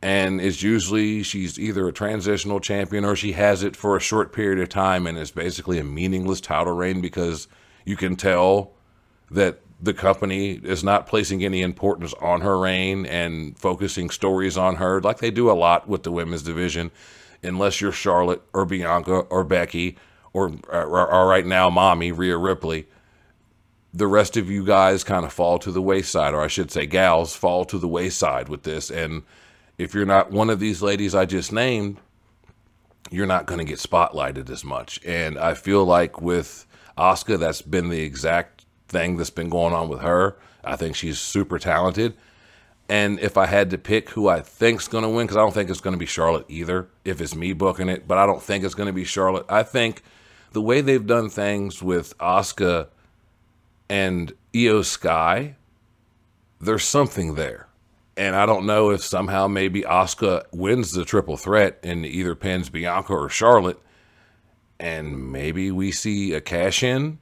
And 0.00 0.40
it's 0.40 0.62
usually 0.62 1.22
she's 1.22 1.58
either 1.58 1.86
a 1.86 1.92
transitional 1.92 2.58
champion 2.58 3.04
or 3.04 3.14
she 3.14 3.32
has 3.32 3.62
it 3.62 3.76
for 3.76 3.96
a 3.96 4.00
short 4.00 4.32
period 4.32 4.60
of 4.60 4.68
time 4.68 5.06
and 5.06 5.16
it's 5.16 5.30
basically 5.30 5.78
a 5.78 5.84
meaningless 5.84 6.40
title 6.40 6.72
reign 6.72 7.00
because 7.00 7.46
you 7.84 7.96
can 7.96 8.16
tell 8.16 8.72
that 9.30 9.60
the 9.80 9.94
company 9.94 10.52
is 10.62 10.82
not 10.82 11.06
placing 11.06 11.44
any 11.44 11.62
importance 11.62 12.14
on 12.20 12.40
her 12.40 12.58
reign 12.58 13.06
and 13.06 13.56
focusing 13.58 14.10
stories 14.10 14.56
on 14.56 14.76
her 14.76 15.00
like 15.00 15.18
they 15.18 15.30
do 15.30 15.50
a 15.50 15.52
lot 15.52 15.88
with 15.88 16.02
the 16.02 16.12
women's 16.12 16.42
division, 16.42 16.90
unless 17.42 17.80
you're 17.80 17.92
Charlotte 17.92 18.42
or 18.52 18.64
Bianca 18.64 19.12
or 19.12 19.44
Becky 19.44 19.96
or, 20.32 20.52
or, 20.70 21.26
right 21.26 21.44
now, 21.44 21.70
Mami, 21.70 22.16
Rhea 22.16 22.36
Ripley. 22.36 22.86
The 23.94 24.06
rest 24.06 24.36
of 24.36 24.50
you 24.50 24.64
guys 24.64 25.04
kind 25.04 25.24
of 25.24 25.32
fall 25.32 25.58
to 25.58 25.70
the 25.70 25.82
wayside, 25.82 26.32
or 26.32 26.40
I 26.40 26.46
should 26.46 26.70
say, 26.70 26.86
gals 26.86 27.36
fall 27.36 27.64
to 27.66 27.78
the 27.78 27.88
wayside 27.88 28.48
with 28.48 28.62
this. 28.62 28.90
And 28.90 29.22
if 29.76 29.92
you're 29.94 30.06
not 30.06 30.30
one 30.30 30.48
of 30.48 30.60
these 30.60 30.80
ladies 30.80 31.14
I 31.14 31.26
just 31.26 31.52
named, 31.52 31.98
you're 33.10 33.26
not 33.26 33.46
going 33.46 33.58
to 33.58 33.64
get 33.64 33.78
spotlighted 33.78 34.48
as 34.48 34.64
much. 34.64 34.98
And 35.04 35.38
I 35.38 35.52
feel 35.52 35.84
like 35.84 36.22
with 36.22 36.66
Asuka, 36.96 37.38
that's 37.38 37.60
been 37.60 37.90
the 37.90 38.00
exact 38.00 38.64
thing 38.88 39.18
that's 39.18 39.30
been 39.30 39.50
going 39.50 39.74
on 39.74 39.88
with 39.88 40.00
her. 40.00 40.38
I 40.64 40.76
think 40.76 40.96
she's 40.96 41.18
super 41.18 41.58
talented. 41.58 42.14
And 42.88 43.20
if 43.20 43.36
I 43.36 43.46
had 43.46 43.70
to 43.70 43.78
pick 43.78 44.10
who 44.10 44.28
I 44.28 44.40
think's 44.40 44.88
going 44.88 45.02
to 45.02 45.08
win, 45.08 45.26
because 45.26 45.36
I 45.36 45.40
don't 45.40 45.54
think 45.54 45.70
it's 45.70 45.80
going 45.80 45.94
to 45.94 45.98
be 45.98 46.06
Charlotte 46.06 46.46
either, 46.48 46.88
if 47.04 47.20
it's 47.20 47.34
me 47.34 47.52
booking 47.52 47.88
it, 47.88 48.06
but 48.06 48.18
I 48.18 48.26
don't 48.26 48.42
think 48.42 48.64
it's 48.64 48.74
going 48.74 48.88
to 48.88 48.92
be 48.92 49.04
Charlotte. 49.04 49.46
I 49.48 49.62
think 49.62 50.02
the 50.52 50.62
way 50.62 50.80
they've 50.80 51.06
done 51.06 51.28
things 51.28 51.82
with 51.82 52.16
Asuka 52.18 52.88
and 53.88 54.32
Iyo 54.52 54.84
Sky, 54.84 55.56
there's 56.60 56.84
something 56.84 57.34
there. 57.34 57.68
And 58.16 58.36
I 58.36 58.46
don't 58.46 58.66
know 58.66 58.90
if 58.90 59.02
somehow 59.02 59.48
maybe 59.48 59.82
Asuka 59.82 60.44
wins 60.52 60.92
the 60.92 61.04
triple 61.04 61.36
threat 61.36 61.78
and 61.82 62.04
either 62.04 62.34
pins 62.34 62.68
Bianca 62.68 63.12
or 63.12 63.28
Charlotte 63.28 63.80
and 64.82 65.30
maybe 65.30 65.70
we 65.70 65.92
see 65.92 66.34
a 66.34 66.40
cash 66.40 66.82
in 66.82 67.18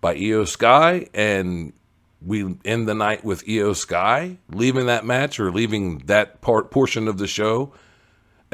by 0.00 0.14
Iyo 0.14 0.46
Sky 0.46 1.08
and 1.12 1.72
we 2.24 2.56
end 2.64 2.88
the 2.88 2.94
night 2.94 3.24
with 3.24 3.44
Iyo 3.46 3.74
Sky 3.74 4.38
leaving 4.48 4.86
that 4.86 5.04
match 5.04 5.40
or 5.40 5.50
leaving 5.50 5.98
that 6.06 6.40
part 6.40 6.70
portion 6.70 7.08
of 7.08 7.18
the 7.18 7.26
show 7.26 7.72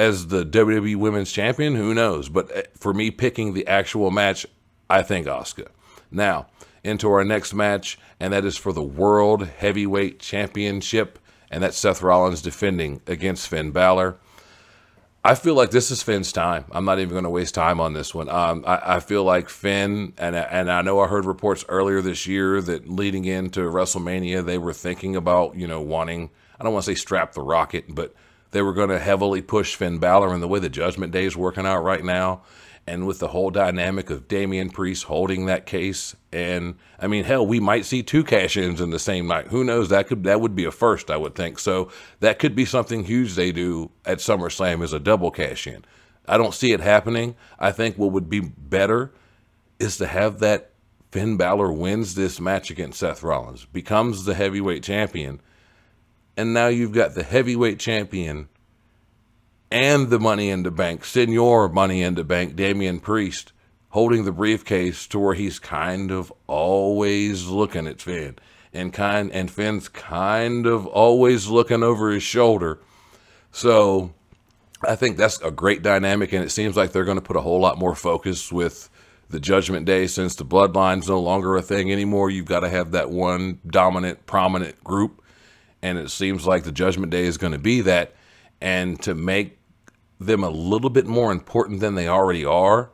as 0.00 0.28
the 0.28 0.46
WWE 0.46 0.96
Women's 0.96 1.30
Champion. 1.30 1.74
Who 1.74 1.92
knows? 1.92 2.30
But 2.30 2.50
eh, 2.56 2.62
for 2.74 2.94
me, 2.94 3.10
picking 3.10 3.52
the 3.52 3.66
actual 3.66 4.10
match, 4.10 4.46
I 4.88 5.02
think 5.02 5.26
Asuka. 5.26 5.68
Now 6.10 6.46
into 6.82 7.10
our 7.10 7.22
next 7.22 7.52
match, 7.52 7.98
and 8.18 8.32
that 8.32 8.46
is 8.46 8.56
for 8.56 8.72
the 8.72 8.82
World 8.82 9.46
Heavyweight 9.46 10.18
Championship, 10.18 11.18
and 11.50 11.62
that's 11.62 11.76
Seth 11.76 12.00
Rollins 12.00 12.40
defending 12.40 13.02
against 13.06 13.46
Finn 13.46 13.72
Balor. 13.72 14.16
I 15.22 15.34
feel 15.34 15.52
like 15.52 15.70
this 15.70 15.90
is 15.90 16.02
Finn's 16.02 16.32
time. 16.32 16.64
I'm 16.70 16.86
not 16.86 16.98
even 16.98 17.10
going 17.10 17.24
to 17.24 17.30
waste 17.30 17.54
time 17.54 17.78
on 17.78 17.92
this 17.92 18.14
one. 18.14 18.30
Um, 18.30 18.64
I, 18.66 18.96
I, 18.96 19.00
feel 19.00 19.22
like 19.22 19.50
Finn, 19.50 20.14
and 20.16 20.34
and 20.34 20.72
I 20.72 20.80
know 20.80 21.00
I 21.00 21.08
heard 21.08 21.26
reports 21.26 21.62
earlier 21.68 22.00
this 22.00 22.26
year 22.26 22.62
that 22.62 22.88
leading 22.88 23.26
into 23.26 23.60
WrestleMania, 23.60 24.42
they 24.42 24.56
were 24.56 24.72
thinking 24.72 25.14
about 25.14 25.56
you 25.56 25.66
know 25.66 25.82
wanting. 25.82 26.30
I 26.58 26.64
don't 26.64 26.72
want 26.72 26.86
to 26.86 26.92
say 26.92 26.94
strap 26.94 27.34
the 27.34 27.42
rocket, 27.42 27.94
but 27.94 28.14
they 28.50 28.62
were 28.62 28.72
going 28.72 28.90
to 28.90 28.98
heavily 28.98 29.42
push 29.42 29.74
Finn 29.74 29.98
Balor 29.98 30.34
in 30.34 30.40
the 30.40 30.48
way 30.48 30.58
the 30.58 30.68
Judgment 30.68 31.12
Day 31.12 31.24
is 31.24 31.36
working 31.36 31.66
out 31.66 31.82
right 31.82 32.04
now 32.04 32.42
and 32.86 33.06
with 33.06 33.18
the 33.18 33.28
whole 33.28 33.50
dynamic 33.50 34.10
of 34.10 34.26
Damian 34.26 34.70
Priest 34.70 35.04
holding 35.04 35.46
that 35.46 35.66
case. 35.66 36.16
And 36.32 36.76
I 36.98 37.06
mean, 37.06 37.24
hell, 37.24 37.46
we 37.46 37.60
might 37.60 37.84
see 37.84 38.02
two 38.02 38.24
cash 38.24 38.56
ins 38.56 38.80
in 38.80 38.90
the 38.90 38.98
same 38.98 39.26
night. 39.26 39.48
Who 39.48 39.62
knows? 39.62 39.90
That 39.90 40.08
could 40.08 40.24
that 40.24 40.40
would 40.40 40.56
be 40.56 40.64
a 40.64 40.72
first, 40.72 41.10
I 41.10 41.16
would 41.16 41.34
think. 41.34 41.58
So 41.58 41.90
that 42.20 42.38
could 42.38 42.54
be 42.54 42.64
something 42.64 43.04
huge 43.04 43.34
they 43.34 43.52
do 43.52 43.90
at 44.04 44.18
SummerSlam 44.18 44.82
is 44.82 44.92
a 44.92 45.00
double 45.00 45.30
cash 45.30 45.66
in. 45.66 45.84
I 46.26 46.36
don't 46.36 46.54
see 46.54 46.72
it 46.72 46.80
happening. 46.80 47.36
I 47.58 47.72
think 47.72 47.96
what 47.96 48.12
would 48.12 48.28
be 48.28 48.40
better 48.40 49.12
is 49.78 49.96
to 49.98 50.06
have 50.06 50.38
that 50.40 50.72
Finn 51.10 51.36
Balor 51.36 51.72
wins 51.72 52.14
this 52.14 52.40
match 52.40 52.70
against 52.70 53.00
Seth 53.00 53.22
Rollins, 53.22 53.64
becomes 53.64 54.24
the 54.24 54.34
heavyweight 54.34 54.82
champion, 54.82 55.40
and 56.40 56.54
now 56.54 56.68
you've 56.68 56.92
got 56.92 57.14
the 57.14 57.22
heavyweight 57.22 57.78
champion 57.78 58.48
and 59.70 60.08
the 60.08 60.18
Money 60.18 60.48
in 60.48 60.62
the 60.62 60.70
Bank, 60.70 61.04
Senor 61.04 61.68
Money 61.68 62.02
in 62.02 62.14
the 62.14 62.24
Bank, 62.24 62.56
Damian 62.56 62.98
Priest, 62.98 63.52
holding 63.90 64.24
the 64.24 64.32
briefcase 64.32 65.06
to 65.08 65.18
where 65.18 65.34
he's 65.34 65.58
kind 65.58 66.10
of 66.10 66.32
always 66.46 67.46
looking 67.46 67.86
at 67.86 68.00
Finn. 68.00 68.36
And 68.72 68.90
kind 68.90 69.30
and 69.32 69.50
Finn's 69.50 69.88
kind 69.88 70.64
of 70.66 70.86
always 70.86 71.48
looking 71.48 71.82
over 71.82 72.10
his 72.10 72.22
shoulder. 72.22 72.78
So 73.52 74.14
I 74.82 74.96
think 74.96 75.18
that's 75.18 75.42
a 75.42 75.50
great 75.50 75.82
dynamic, 75.82 76.32
and 76.32 76.42
it 76.42 76.50
seems 76.50 76.74
like 76.74 76.92
they're 76.92 77.04
going 77.04 77.18
to 77.18 77.22
put 77.22 77.36
a 77.36 77.42
whole 77.42 77.60
lot 77.60 77.78
more 77.78 77.94
focus 77.94 78.50
with 78.50 78.88
the 79.28 79.40
Judgment 79.40 79.84
Day 79.84 80.06
since 80.06 80.36
the 80.36 80.44
Bloodline's 80.44 81.08
no 81.08 81.20
longer 81.20 81.56
a 81.56 81.62
thing 81.62 81.92
anymore. 81.92 82.30
You've 82.30 82.46
got 82.46 82.60
to 82.60 82.70
have 82.70 82.92
that 82.92 83.10
one 83.10 83.58
dominant, 83.66 84.24
prominent 84.24 84.82
group, 84.82 85.20
and 85.82 85.98
it 85.98 86.10
seems 86.10 86.46
like 86.46 86.64
the 86.64 86.72
Judgment 86.72 87.10
Day 87.10 87.24
is 87.24 87.38
going 87.38 87.52
to 87.52 87.58
be 87.58 87.80
that. 87.82 88.14
And 88.60 89.00
to 89.02 89.14
make 89.14 89.58
them 90.18 90.44
a 90.44 90.50
little 90.50 90.90
bit 90.90 91.06
more 91.06 91.32
important 91.32 91.80
than 91.80 91.94
they 91.94 92.08
already 92.08 92.44
are, 92.44 92.90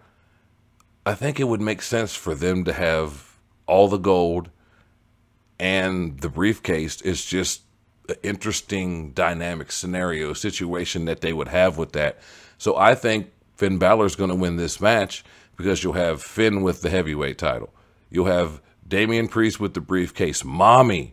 I 1.05 1.15
think 1.15 1.41
it 1.41 1.45
would 1.45 1.61
make 1.61 1.83
sense 1.83 2.15
for 2.15 2.35
them 2.35 2.65
to 2.65 2.73
have 2.73 3.37
all 3.67 3.89
the 3.89 3.99
gold 3.99 4.51
and 5.59 6.21
the 6.21 6.29
briefcase 6.29 7.01
is 7.01 7.25
just 7.25 7.63
an 8.09 8.17
interesting 8.23 9.13
dynamic 9.13 9.73
scenario 9.73 10.33
situation 10.33 11.07
that 11.07 11.21
they 11.21 11.33
would 11.33 11.49
have 11.49 11.79
with 11.79 11.93
that. 11.93 12.19
So 12.59 12.77
I 12.77 12.95
think 12.95 13.31
Finn 13.57 13.79
Balor's 13.79 14.17
going 14.17 14.31
to 14.31 14.37
win 14.37 14.57
this 14.57 14.81
match 14.81 15.25
because 15.57 15.83
you'll 15.83 15.95
have 15.95 16.23
Finn 16.23 16.63
with 16.63 16.83
the 16.83 16.91
heavyweight 16.91 17.39
title. 17.39 17.73
You'll 18.11 18.27
have 18.27 18.61
Damian 18.87 19.29
Priest 19.29 19.59
with 19.59 19.75
the 19.75 19.81
briefcase, 19.81 20.43
Mami 20.43 21.13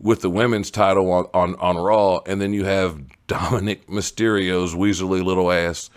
with 0.00 0.22
the 0.22 0.30
women's 0.30 0.70
title 0.70 1.12
on, 1.12 1.26
on, 1.34 1.54
on 1.56 1.76
Raw, 1.76 2.20
and 2.26 2.40
then 2.40 2.52
you 2.52 2.64
have 2.64 3.00
Dominic 3.26 3.88
Mysterio's 3.88 4.74
weaselly 4.74 5.22
little 5.22 5.52
ass 5.52 5.90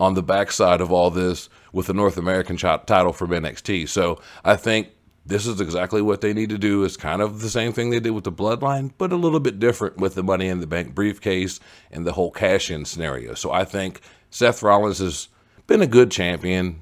on 0.00 0.14
the 0.14 0.22
backside 0.22 0.80
of 0.80 0.92
all 0.92 1.10
this 1.10 1.48
with 1.72 1.86
the 1.86 1.94
North 1.94 2.16
American 2.16 2.56
ch- 2.56 2.86
title 2.86 3.12
from 3.12 3.30
NXT. 3.30 3.88
So 3.88 4.20
I 4.44 4.56
think 4.56 4.88
this 5.24 5.46
is 5.46 5.60
exactly 5.60 6.02
what 6.02 6.20
they 6.20 6.32
need 6.32 6.50
to 6.50 6.58
do. 6.58 6.84
It's 6.84 6.96
kind 6.96 7.22
of 7.22 7.40
the 7.40 7.50
same 7.50 7.72
thing 7.72 7.90
they 7.90 8.00
did 8.00 8.10
with 8.10 8.24
the 8.24 8.32
Bloodline, 8.32 8.92
but 8.98 9.12
a 9.12 9.16
little 9.16 9.40
bit 9.40 9.58
different 9.58 9.98
with 9.98 10.14
the 10.14 10.22
Money 10.22 10.48
in 10.48 10.60
the 10.60 10.66
Bank 10.66 10.94
briefcase 10.94 11.60
and 11.90 12.06
the 12.06 12.12
whole 12.12 12.30
cash 12.30 12.70
in 12.70 12.84
scenario. 12.84 13.34
So 13.34 13.52
I 13.52 13.64
think 13.64 14.00
Seth 14.30 14.62
Rollins 14.62 14.98
has 14.98 15.28
been 15.66 15.82
a 15.82 15.86
good 15.86 16.10
champion. 16.10 16.80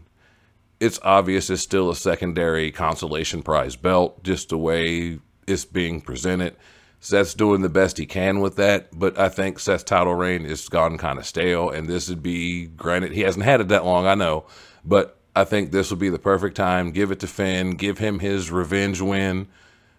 It's 0.78 1.00
obvious 1.02 1.50
it's 1.50 1.62
still 1.62 1.90
a 1.90 1.96
secondary 1.96 2.70
consolation 2.70 3.42
prize 3.42 3.76
belt, 3.76 4.22
just 4.22 4.50
the 4.50 4.58
way 4.58 5.18
it's 5.46 5.64
being 5.64 6.00
presented. 6.00 6.56
Seth's 7.00 7.34
doing 7.34 7.60
the 7.60 7.68
best 7.68 7.98
he 7.98 8.06
can 8.06 8.40
with 8.40 8.56
that, 8.56 8.88
but 8.98 9.18
I 9.18 9.28
think 9.28 9.58
Seth's 9.58 9.84
title 9.84 10.14
reign 10.14 10.44
is 10.44 10.68
gone 10.68 10.98
kind 10.98 11.18
of 11.18 11.26
stale, 11.26 11.70
and 11.70 11.88
this 11.88 12.08
would 12.08 12.22
be 12.22 12.66
granted 12.66 13.12
he 13.12 13.20
hasn't 13.20 13.44
had 13.44 13.60
it 13.60 13.68
that 13.68 13.84
long, 13.84 14.06
I 14.06 14.14
know, 14.14 14.46
but 14.84 15.16
I 15.36 15.44
think 15.44 15.70
this 15.70 15.90
would 15.90 15.98
be 15.98 16.08
the 16.08 16.18
perfect 16.18 16.56
time. 16.56 16.90
Give 16.90 17.10
it 17.10 17.20
to 17.20 17.26
Finn, 17.26 17.72
give 17.72 17.98
him 17.98 18.20
his 18.20 18.50
revenge 18.50 19.00
win 19.00 19.48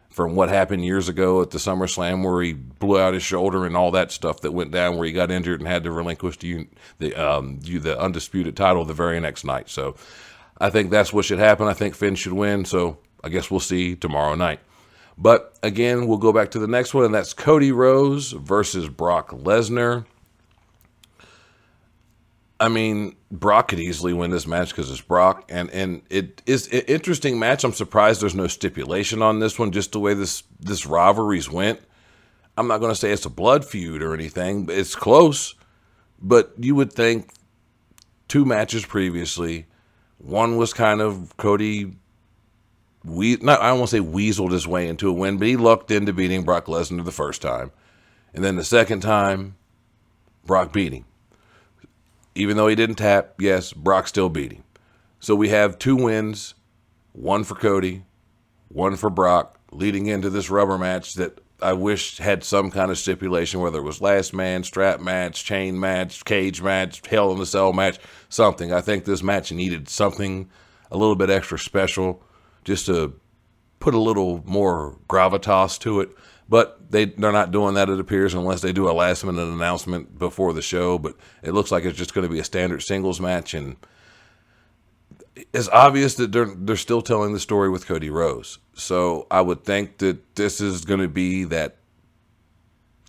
from 0.10 0.36
what 0.36 0.50
happened 0.50 0.84
years 0.84 1.08
ago 1.08 1.44
at 1.44 1.51
the 1.51 1.60
SummerSlam 1.60 2.25
where 2.25 2.42
he 2.42 2.54
blew 2.54 3.00
out 3.00 3.13
his 3.13 3.22
shoulder 3.22 3.68
and 3.68 3.77
all 3.77 3.92
that 3.92 4.12
stuff 4.12 4.42
that 4.42 4.51
went 4.51 4.72
down, 4.72 4.98
where 4.98 5.06
he 5.06 5.13
got 5.13 5.30
injured 5.30 5.60
and 5.60 5.68
had 5.68 5.84
to 5.84 5.92
relinquish 5.92 6.38
the 6.39 6.68
the 6.98 7.13
um, 7.13 7.60
the 7.60 7.98
undisputed 8.00 8.58
title 8.58 8.84
the 8.84 8.96
very 8.96 9.20
next 9.20 9.44
night. 9.46 9.70
So 9.70 9.96
I 10.60 10.72
think 10.72 10.89
that's 10.89 11.13
what 11.13 11.25
should 11.25 11.38
happen. 11.38 11.68
I 11.68 11.74
think 11.74 11.94
Finn 11.94 12.16
should 12.16 12.34
win. 12.34 12.66
So 12.66 12.98
I 13.24 13.30
guess 13.30 13.51
we'll 13.51 13.60
see 13.60 13.96
tomorrow 13.96 14.34
night. 14.34 14.60
But 15.18 15.58
again, 15.64 16.08
we'll 16.08 16.20
go 16.20 16.32
back 16.32 16.52
to 16.52 16.60
the 16.60 16.68
next 16.68 16.94
one, 16.94 17.06
and 17.06 17.14
that's 17.14 17.34
Cody 17.34 17.72
Rhodes 17.72 18.32
versus 18.32 18.88
Brock 18.88 19.32
Lesnar. 19.32 20.06
I 22.60 22.70
mean, 22.70 23.16
Brock 23.32 23.70
could 23.70 23.80
easily 23.80 24.14
win 24.14 24.32
this 24.32 24.48
match 24.48 24.70
because 24.70 24.90
it's 24.92 25.02
Brock, 25.02 25.46
and 25.50 25.70
and 25.72 26.02
it 26.10 26.42
is 26.46 26.68
an 26.68 26.82
interesting 26.82 27.40
match. 27.40 27.64
I'm 27.64 27.74
surprised 27.74 28.22
there's 28.22 28.36
no 28.36 28.48
stipulation 28.48 29.22
on 29.22 29.40
this 29.40 29.58
one, 29.60 29.72
just 29.72 29.92
the 29.92 30.00
way 30.00 30.14
this 30.14 30.44
this 30.60 30.86
rivalries 30.86 31.50
went. 31.50 31.80
I'm 32.58 32.68
not 32.68 32.80
going 32.80 32.92
to 32.92 32.96
say 32.96 33.12
it's 33.12 33.26
a 33.26 33.30
blood 33.30 33.64
feud 33.66 34.02
or 34.02 34.14
anything, 34.14 34.66
but 34.66 34.76
it's 34.76 34.96
close. 34.96 35.54
But 36.20 36.54
you 36.58 36.74
would 36.74 36.92
think 36.94 37.32
two 38.28 38.46
matches 38.46 38.86
previously, 38.86 39.68
one 40.18 40.58
was 40.58 40.74
kind 40.74 41.00
of 41.00 41.38
Cody 41.38 41.94
we 43.08 43.38
not 43.38 43.62
I 43.62 43.72
won't 43.74 43.90
say 43.90 44.00
weaseled 44.00 44.52
his 44.52 44.68
way 44.68 44.88
into 44.88 45.10
a 45.10 45.14
win, 45.14 45.38
but 45.38 45.48
he 45.48 45.58
lucked 45.58 45.92
into 45.92 46.14
beating 46.14 46.44
Brock 46.44 46.66
Lesnar 46.66 47.06
the 47.06 47.12
first 47.12 47.42
time, 47.42 47.72
and 48.34 48.44
then 48.44 48.56
the 48.56 48.64
second 48.64 49.02
time, 49.02 49.56
Brock 50.46 50.74
beating. 50.74 51.06
Even 52.36 52.58
though 52.58 52.68
he 52.68 52.76
didn't 52.76 52.98
tap, 52.98 53.36
yes, 53.40 53.74
Brock 53.74 54.08
still 54.08 54.30
beating. 54.30 54.64
So 55.20 55.36
we 55.36 55.50
have 55.50 55.80
two 55.80 55.96
wins, 55.96 56.54
one 57.14 57.44
for 57.44 57.56
Cody, 57.56 58.04
one 58.68 58.96
for 58.96 59.10
Brock, 59.10 59.60
leading 59.72 60.06
into 60.06 60.30
this 60.30 60.50
rubber 60.50 60.78
match 60.78 61.16
that 61.16 61.42
I 61.60 61.74
wish 61.74 62.20
had 62.20 62.44
some 62.44 62.70
kind 62.70 62.92
of 62.92 63.00
stipulation, 63.00 63.62
whether 63.62 63.80
it 63.80 63.84
was 63.84 64.02
last 64.02 64.34
man, 64.34 64.64
strap 64.64 65.00
match, 65.00 65.44
chain 65.44 65.80
match, 65.80 66.24
cage 66.26 66.62
match, 66.62 67.02
hell 67.08 67.32
in 67.32 67.40
the 67.40 67.48
cell 67.48 67.74
match, 67.74 67.98
something. 68.30 68.72
I 68.72 68.82
think 68.82 69.06
this 69.06 69.24
match 69.24 69.52
needed 69.52 69.90
something 69.90 70.50
a 70.92 70.98
little 70.98 71.16
bit 71.16 71.32
extra 71.32 71.58
special 71.58 72.22
just 72.68 72.86
to 72.86 73.14
put 73.80 73.94
a 73.94 74.00
little 74.00 74.44
more 74.46 75.00
gravitas 75.08 75.80
to 75.80 76.02
it. 76.02 76.10
But 76.50 76.92
they 76.92 77.06
they're 77.06 77.32
not 77.32 77.52
doing 77.52 77.74
that. 77.76 77.90
It 77.90 78.00
appears 78.00 78.34
unless 78.34 78.62
they 78.62 78.74
do 78.74 78.90
a 78.90 78.92
last 78.92 79.26
minute 79.26 79.48
announcement 79.48 80.20
before 80.20 80.54
the 80.54 80.62
show. 80.62 80.98
But 80.98 81.16
it 81.42 81.54
looks 81.54 81.72
like 81.72 81.86
it's 81.86 81.98
just 81.98 82.14
going 82.14 82.28
to 82.28 82.32
be 82.32 82.40
a 82.40 82.44
standard 82.44 82.82
singles 82.82 83.20
match, 83.20 83.54
and 83.54 83.78
it's 85.54 85.70
obvious 85.70 86.16
that 86.16 86.32
they're 86.32 86.54
they're 86.56 86.76
still 86.76 87.02
telling 87.02 87.34
the 87.34 87.40
story 87.40 87.70
with 87.70 87.88
Cody 87.88 88.10
Rhodes. 88.10 88.60
So 88.74 89.28
I 89.32 89.42
would 89.42 89.64
think 89.64 89.98
that 89.98 90.36
this 90.36 90.62
is 90.62 90.86
going 90.86 91.02
to 91.02 91.10
be 91.10 91.46
that 91.46 91.78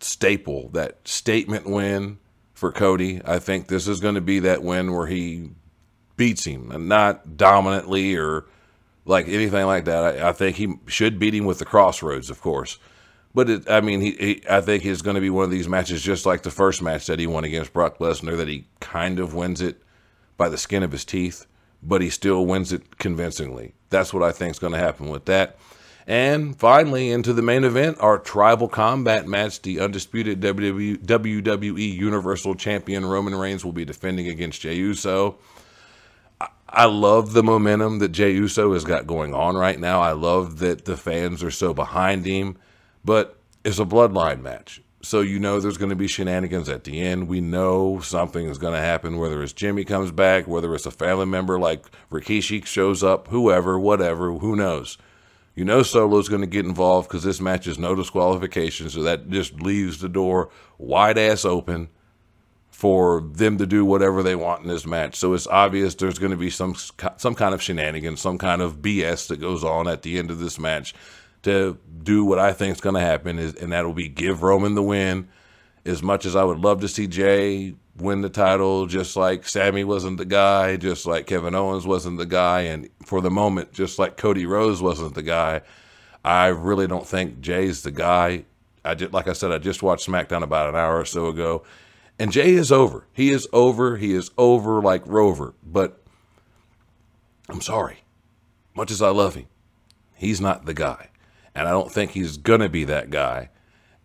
staple, 0.00 0.68
that 0.70 1.06
statement 1.06 1.68
win 1.68 2.18
for 2.54 2.72
Cody. 2.72 3.20
I 3.24 3.38
think 3.38 3.68
this 3.68 3.86
is 3.86 4.00
going 4.00 4.16
to 4.16 4.20
be 4.20 4.40
that 4.40 4.62
win 4.62 4.92
where 4.92 5.06
he 5.06 5.50
beats 6.16 6.44
him, 6.44 6.72
and 6.72 6.88
not 6.88 7.36
dominantly 7.36 8.16
or 8.16 8.46
like 9.08 9.26
anything 9.26 9.66
like 9.66 9.86
that. 9.86 10.20
I, 10.22 10.28
I, 10.28 10.32
think 10.32 10.56
he 10.56 10.74
should 10.86 11.18
beat 11.18 11.34
him 11.34 11.46
with 11.46 11.58
the 11.58 11.64
crossroads, 11.64 12.30
of 12.30 12.40
course. 12.40 12.78
But 13.34 13.50
it, 13.50 13.70
I 13.70 13.80
mean, 13.80 14.00
he, 14.00 14.12
he 14.12 14.42
I 14.48 14.60
think 14.60 14.82
he's 14.82 15.02
going 15.02 15.14
to 15.14 15.20
be 15.20 15.30
one 15.30 15.44
of 15.44 15.50
these 15.50 15.68
matches, 15.68 16.02
just 16.02 16.26
like 16.26 16.42
the 16.42 16.50
first 16.50 16.82
match 16.82 17.06
that 17.06 17.18
he 17.18 17.26
won 17.26 17.44
against 17.44 17.72
Brock 17.72 17.98
Lesnar, 17.98 18.36
that 18.36 18.48
he 18.48 18.66
kind 18.80 19.18
of 19.18 19.34
wins 19.34 19.60
it 19.60 19.82
by 20.36 20.48
the 20.48 20.58
skin 20.58 20.82
of 20.82 20.92
his 20.92 21.04
teeth, 21.04 21.46
but 21.82 22.02
he 22.02 22.10
still 22.10 22.46
wins 22.46 22.72
it 22.72 22.98
convincingly. 22.98 23.74
That's 23.90 24.12
what 24.12 24.22
I 24.22 24.30
think 24.30 24.52
is 24.52 24.58
going 24.58 24.74
to 24.74 24.78
happen 24.78 25.08
with 25.08 25.24
that. 25.24 25.58
And 26.06 26.56
finally, 26.56 27.10
into 27.10 27.32
the 27.32 27.42
main 27.42 27.64
event, 27.64 27.98
our 28.00 28.18
tribal 28.18 28.68
combat 28.68 29.26
match. 29.26 29.60
The 29.60 29.80
undisputed 29.80 30.40
WWE, 30.40 31.94
Universal 31.94 32.54
Champion 32.54 33.04
Roman 33.04 33.34
Reigns 33.34 33.62
will 33.62 33.72
be 33.72 33.84
defending 33.84 34.28
against 34.28 34.62
Jey 34.62 34.76
Uso. 34.76 35.36
I 36.70 36.84
love 36.84 37.32
the 37.32 37.42
momentum 37.42 37.98
that 38.00 38.10
Jey 38.10 38.32
Uso 38.32 38.74
has 38.74 38.84
got 38.84 39.06
going 39.06 39.32
on 39.32 39.56
right 39.56 39.78
now. 39.78 40.02
I 40.02 40.12
love 40.12 40.58
that 40.58 40.84
the 40.84 40.98
fans 40.98 41.42
are 41.42 41.50
so 41.50 41.72
behind 41.72 42.26
him, 42.26 42.58
but 43.02 43.38
it's 43.64 43.78
a 43.78 43.86
bloodline 43.86 44.42
match. 44.42 44.82
So 45.00 45.20
you 45.20 45.38
know 45.38 45.60
there's 45.60 45.78
going 45.78 45.90
to 45.90 45.96
be 45.96 46.08
shenanigans 46.08 46.68
at 46.68 46.84
the 46.84 47.00
end. 47.00 47.28
We 47.28 47.40
know 47.40 48.00
something 48.00 48.46
is 48.48 48.58
going 48.58 48.74
to 48.74 48.80
happen, 48.80 49.16
whether 49.16 49.42
it's 49.42 49.54
Jimmy 49.54 49.84
comes 49.84 50.10
back, 50.10 50.46
whether 50.46 50.74
it's 50.74 50.84
a 50.84 50.90
family 50.90 51.24
member 51.24 51.58
like 51.58 51.86
Rikishi 52.10 52.66
shows 52.66 53.02
up, 53.02 53.28
whoever, 53.28 53.78
whatever, 53.78 54.32
who 54.32 54.54
knows. 54.54 54.98
You 55.54 55.64
know 55.64 55.82
Solo's 55.82 56.28
going 56.28 56.42
to 56.42 56.46
get 56.46 56.66
involved 56.66 57.08
because 57.08 57.24
this 57.24 57.40
match 57.40 57.66
is 57.66 57.78
no 57.78 57.94
disqualification, 57.94 58.90
so 58.90 59.02
that 59.04 59.30
just 59.30 59.54
leaves 59.62 60.00
the 60.00 60.08
door 60.08 60.50
wide 60.76 61.16
ass 61.16 61.44
open 61.44 61.88
for 62.78 63.22
them 63.22 63.58
to 63.58 63.66
do 63.66 63.84
whatever 63.84 64.22
they 64.22 64.36
want 64.36 64.62
in 64.62 64.68
this 64.68 64.86
match. 64.86 65.16
So 65.16 65.34
it's 65.34 65.48
obvious 65.48 65.96
there's 65.96 66.20
going 66.20 66.30
to 66.30 66.36
be 66.36 66.48
some 66.48 66.76
some 67.16 67.34
kind 67.34 67.52
of 67.52 67.60
shenanigans, 67.60 68.20
some 68.20 68.38
kind 68.38 68.62
of 68.62 68.76
BS 68.76 69.26
that 69.26 69.40
goes 69.40 69.64
on 69.64 69.88
at 69.88 70.02
the 70.02 70.16
end 70.16 70.30
of 70.30 70.38
this 70.38 70.60
match 70.60 70.94
to 71.42 71.76
do 72.04 72.24
what 72.24 72.38
I 72.38 72.52
think 72.52 72.76
is 72.76 72.80
going 72.80 72.94
to 72.94 73.00
happen, 73.00 73.40
is, 73.40 73.56
and 73.56 73.72
that'll 73.72 73.94
be 73.94 74.06
give 74.06 74.44
Roman 74.44 74.76
the 74.76 74.82
win. 74.84 75.26
As 75.84 76.04
much 76.04 76.24
as 76.24 76.36
I 76.36 76.44
would 76.44 76.60
love 76.60 76.80
to 76.82 76.88
see 76.88 77.08
Jey 77.08 77.74
win 77.96 78.20
the 78.20 78.28
title, 78.28 78.86
just 78.86 79.16
like 79.16 79.48
Sammy 79.48 79.82
wasn't 79.82 80.18
the 80.18 80.24
guy, 80.24 80.76
just 80.76 81.04
like 81.04 81.26
Kevin 81.26 81.56
Owens 81.56 81.84
wasn't 81.84 82.18
the 82.18 82.26
guy, 82.26 82.60
and 82.60 82.88
for 83.04 83.20
the 83.20 83.30
moment, 83.30 83.72
just 83.72 83.98
like 83.98 84.16
Cody 84.16 84.46
Rhodes 84.46 84.80
wasn't 84.80 85.16
the 85.16 85.24
guy, 85.24 85.62
I 86.24 86.46
really 86.46 86.86
don't 86.86 87.08
think 87.08 87.40
Jey's 87.40 87.82
the 87.82 87.90
guy. 87.90 88.44
I 88.84 88.94
just, 88.94 89.12
like 89.12 89.26
I 89.26 89.32
said, 89.32 89.50
I 89.50 89.58
just 89.58 89.82
watched 89.82 90.06
SmackDown 90.06 90.44
about 90.44 90.68
an 90.68 90.76
hour 90.76 90.96
or 90.96 91.04
so 91.04 91.26
ago 91.26 91.64
and 92.18 92.32
Jey 92.32 92.50
is 92.50 92.72
over. 92.72 93.06
He 93.12 93.30
is 93.30 93.46
over. 93.52 93.96
He 93.96 94.12
is 94.12 94.30
over 94.36 94.82
like 94.82 95.02
Rover. 95.06 95.54
But 95.64 96.02
I'm 97.48 97.60
sorry. 97.60 97.98
Much 98.74 98.90
as 98.90 99.02
I 99.02 99.10
love 99.10 99.34
him, 99.34 99.46
he's 100.14 100.40
not 100.40 100.66
the 100.66 100.74
guy. 100.74 101.10
And 101.54 101.66
I 101.66 101.72
don't 101.72 101.90
think 101.90 102.12
he's 102.12 102.36
going 102.36 102.60
to 102.60 102.68
be 102.68 102.84
that 102.84 103.10
guy. 103.10 103.50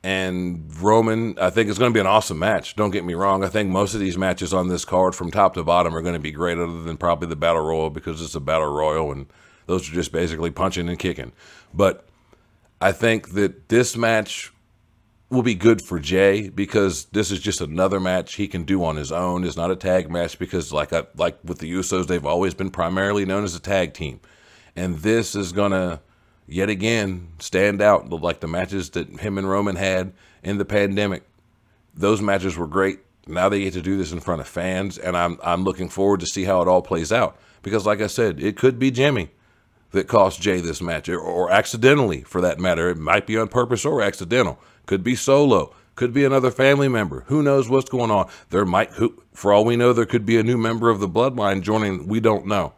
And 0.03 0.69
Roman, 0.81 1.37
I 1.39 1.49
think 1.49 1.69
it's 1.69 1.79
going 1.79 1.91
to 1.91 1.93
be 1.93 1.99
an 1.99 2.07
awesome 2.07 2.39
match. 2.39 2.75
Don't 2.75 2.91
get 2.91 3.05
me 3.05 3.13
wrong. 3.13 3.43
I 3.43 3.47
think 3.47 3.69
most 3.69 3.93
of 3.93 3.99
these 3.99 4.17
matches 4.17 4.53
on 4.53 4.67
this 4.67 4.83
card 4.83 5.15
from 5.15 5.31
top 5.31 5.53
to 5.53 5.63
bottom 5.63 5.95
are 5.95 6.01
going 6.01 6.15
to 6.15 6.19
be 6.19 6.31
great, 6.31 6.57
other 6.57 6.83
than 6.83 6.97
probably 6.97 7.27
the 7.27 7.35
Battle 7.35 7.61
Royal 7.61 7.89
because 7.89 8.21
it's 8.21 8.35
a 8.35 8.41
Battle 8.41 8.73
Royal 8.73 9.11
and 9.11 9.27
those 9.65 9.89
are 9.89 9.93
just 9.93 10.11
basically 10.11 10.51
punching 10.51 10.89
and 10.89 10.99
kicking. 10.99 11.31
But 11.73 12.05
I 12.81 12.91
think 12.91 13.33
that 13.33 13.69
this 13.69 13.95
match 13.95 14.52
will 15.33 15.43
be 15.43 15.55
good 15.55 15.81
for 15.81 15.99
Jey 15.99 16.49
because 16.49 17.05
this 17.05 17.31
is 17.31 17.39
just 17.39 17.59
another 17.59 17.99
match 17.99 18.35
he 18.35 18.47
can 18.47 18.63
do 18.63 18.83
on 18.83 18.95
his 18.95 19.11
own. 19.11 19.43
It's 19.43 19.57
not 19.57 19.71
a 19.71 19.75
tag 19.75 20.09
match 20.09 20.39
because, 20.39 20.71
like 20.71 20.93
I, 20.93 21.03
like 21.15 21.37
with 21.43 21.59
the 21.59 21.71
Usos, 21.71 22.07
they've 22.07 22.25
always 22.25 22.53
been 22.53 22.69
primarily 22.69 23.25
known 23.25 23.43
as 23.43 23.55
a 23.55 23.59
tag 23.59 23.93
team, 23.93 24.21
and 24.75 24.99
this 24.99 25.35
is 25.35 25.51
gonna 25.51 26.01
yet 26.47 26.69
again 26.69 27.29
stand 27.39 27.81
out 27.81 28.09
like 28.09 28.39
the 28.39 28.47
matches 28.47 28.91
that 28.91 29.09
him 29.19 29.37
and 29.37 29.49
Roman 29.49 29.75
had 29.75 30.13
in 30.43 30.57
the 30.57 30.65
pandemic. 30.65 31.23
Those 31.93 32.21
matches 32.21 32.55
were 32.55 32.67
great. 32.67 32.99
Now 33.27 33.49
they 33.49 33.61
get 33.61 33.73
to 33.73 33.81
do 33.81 33.97
this 33.97 34.11
in 34.11 34.19
front 34.19 34.41
of 34.41 34.47
fans, 34.47 34.97
and 34.97 35.17
I'm 35.17 35.39
I'm 35.43 35.63
looking 35.63 35.89
forward 35.89 36.19
to 36.21 36.27
see 36.27 36.43
how 36.43 36.61
it 36.61 36.67
all 36.67 36.81
plays 36.81 37.11
out 37.11 37.37
because, 37.61 37.85
like 37.85 38.01
I 38.01 38.07
said, 38.07 38.41
it 38.41 38.55
could 38.57 38.79
be 38.79 38.91
Jimmy 38.91 39.31
that 39.93 40.07
cost 40.07 40.41
Jey 40.41 40.59
this 40.59 40.81
match, 40.81 41.09
or, 41.09 41.19
or 41.19 41.49
accidentally 41.49 42.21
for 42.21 42.41
that 42.41 42.59
matter. 42.59 42.89
It 42.89 42.97
might 42.97 43.25
be 43.25 43.37
on 43.37 43.47
purpose 43.47 43.85
or 43.85 44.01
accidental 44.01 44.59
could 44.85 45.03
be 45.03 45.15
solo, 45.15 45.73
could 45.95 46.13
be 46.13 46.25
another 46.25 46.51
family 46.51 46.87
member. 46.87 47.21
Who 47.27 47.43
knows 47.43 47.69
what's 47.69 47.89
going 47.89 48.11
on? 48.11 48.29
There 48.49 48.65
might, 48.65 48.91
who, 48.91 49.21
for 49.33 49.53
all 49.53 49.65
we 49.65 49.75
know, 49.75 49.93
there 49.93 50.05
could 50.05 50.25
be 50.25 50.37
a 50.37 50.43
new 50.43 50.57
member 50.57 50.89
of 50.89 50.99
the 50.99 51.09
bloodline 51.09 51.61
joining. 51.61 52.07
We 52.07 52.19
don't 52.19 52.47
know, 52.47 52.73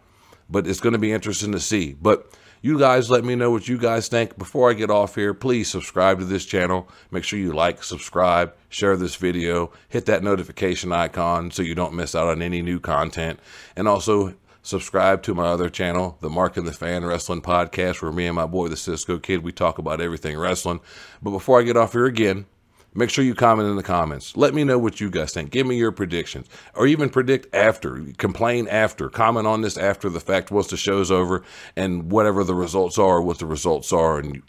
but 0.50 0.68
it's 0.68 0.80
going 0.80 0.94
to 0.94 1.00
be 1.00 1.12
interesting 1.12 1.52
to 1.54 1.60
see. 1.60 1.94
But 1.94 2.32
you 2.62 2.80
guys 2.80 3.10
let 3.10 3.24
me 3.24 3.36
know 3.36 3.52
what 3.52 3.68
you 3.68 3.78
guys 3.78 4.08
think. 4.08 4.38
Before 4.38 4.70
I 4.70 4.74
get 4.74 4.90
off 4.90 5.16
here, 5.16 5.34
please 5.34 5.70
subscribe 5.70 6.20
to 6.20 6.26
this 6.26 6.46
channel. 6.46 6.90
Make 7.12 7.24
sure 7.24 7.40
you 7.40 7.54
like, 7.54 7.84
subscribe, 7.84 8.54
share 8.70 8.98
this 8.98 9.16
video, 9.16 9.72
hit 9.88 10.06
that 10.08 10.24
notification 10.24 10.92
icon 10.92 11.52
so 11.52 11.62
you 11.62 11.76
don't 11.76 11.94
miss 11.94 12.16
out 12.16 12.28
on 12.28 12.42
any 12.42 12.62
new 12.62 12.80
content. 12.80 13.40
And 13.76 13.88
also 13.88 14.34
subscribe 14.66 15.22
to 15.24 15.36
my 15.36 15.46
other 15.46 15.70
channel, 15.70 16.18
the 16.22 16.30
Mark 16.30 16.58
and 16.58 16.68
the 16.68 16.74
Fan 16.74 17.06
Wrestling 17.06 17.42
Podcast, 17.42 18.02
where 18.02 18.12
me 18.12 18.26
and 18.26 18.36
my 18.36 18.46
boy, 18.46 18.68
the 18.68 18.76
Cisco 18.76 19.20
Kid, 19.20 19.44
we 19.44 19.52
talk 19.52 19.78
about 19.78 20.02
everything 20.02 20.38
wrestling. 20.38 20.80
But 21.22 21.32
before 21.32 21.60
I 21.60 21.64
get 21.64 21.78
off 21.78 21.94
here 21.94 22.06
again, 22.06 22.48
make 22.94 23.10
sure 23.10 23.24
you 23.24 23.36
comment 23.36 23.70
in 23.70 23.76
the 23.76 23.84
comments. 23.84 24.36
Let 24.36 24.54
me 24.54 24.64
know 24.64 24.80
what 24.80 25.00
you 25.00 25.10
guys 25.10 25.34
think. 25.34 25.52
Give 25.52 25.68
me 25.68 25.78
your 25.78 25.92
predictions, 25.92 26.48
or 26.74 26.88
even 26.88 27.10
predict 27.10 27.54
after, 27.54 28.02
complain 28.18 28.68
after, 28.68 29.10
comment 29.10 29.46
on 29.46 29.62
this 29.62 29.78
after 29.78 30.10
the 30.10 30.20
fact 30.20 30.50
once 30.52 30.68
the 30.68 30.78
show's 30.78 31.12
over, 31.12 31.44
and 31.76 32.12
whatever 32.12 32.44
the 32.44 32.56
results 32.56 32.98
are, 32.98 33.22
what 33.22 33.38
the 33.38 33.46
results 33.46 33.94
are, 33.94 34.18
and 34.18 34.42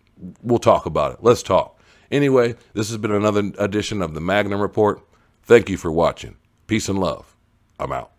we'll 0.43 0.59
talk 0.59 0.87
about 0.87 1.13
it. 1.13 1.19
Let's 1.21 1.43
talk. 1.43 1.79
Anyway, 2.11 2.55
this 2.73 2.89
has 2.89 2.97
been 2.99 3.13
another 3.13 3.53
edition 3.59 4.01
of 4.01 4.15
the 4.15 4.21
Magnum 4.21 4.61
Report. 4.61 5.01
Thank 5.43 5.69
you 5.69 5.77
for 5.77 5.93
watching. 5.93 6.37
Peace 6.67 6.89
and 6.89 6.99
love. 6.99 7.37
I'm 7.79 7.93
out. 7.93 8.16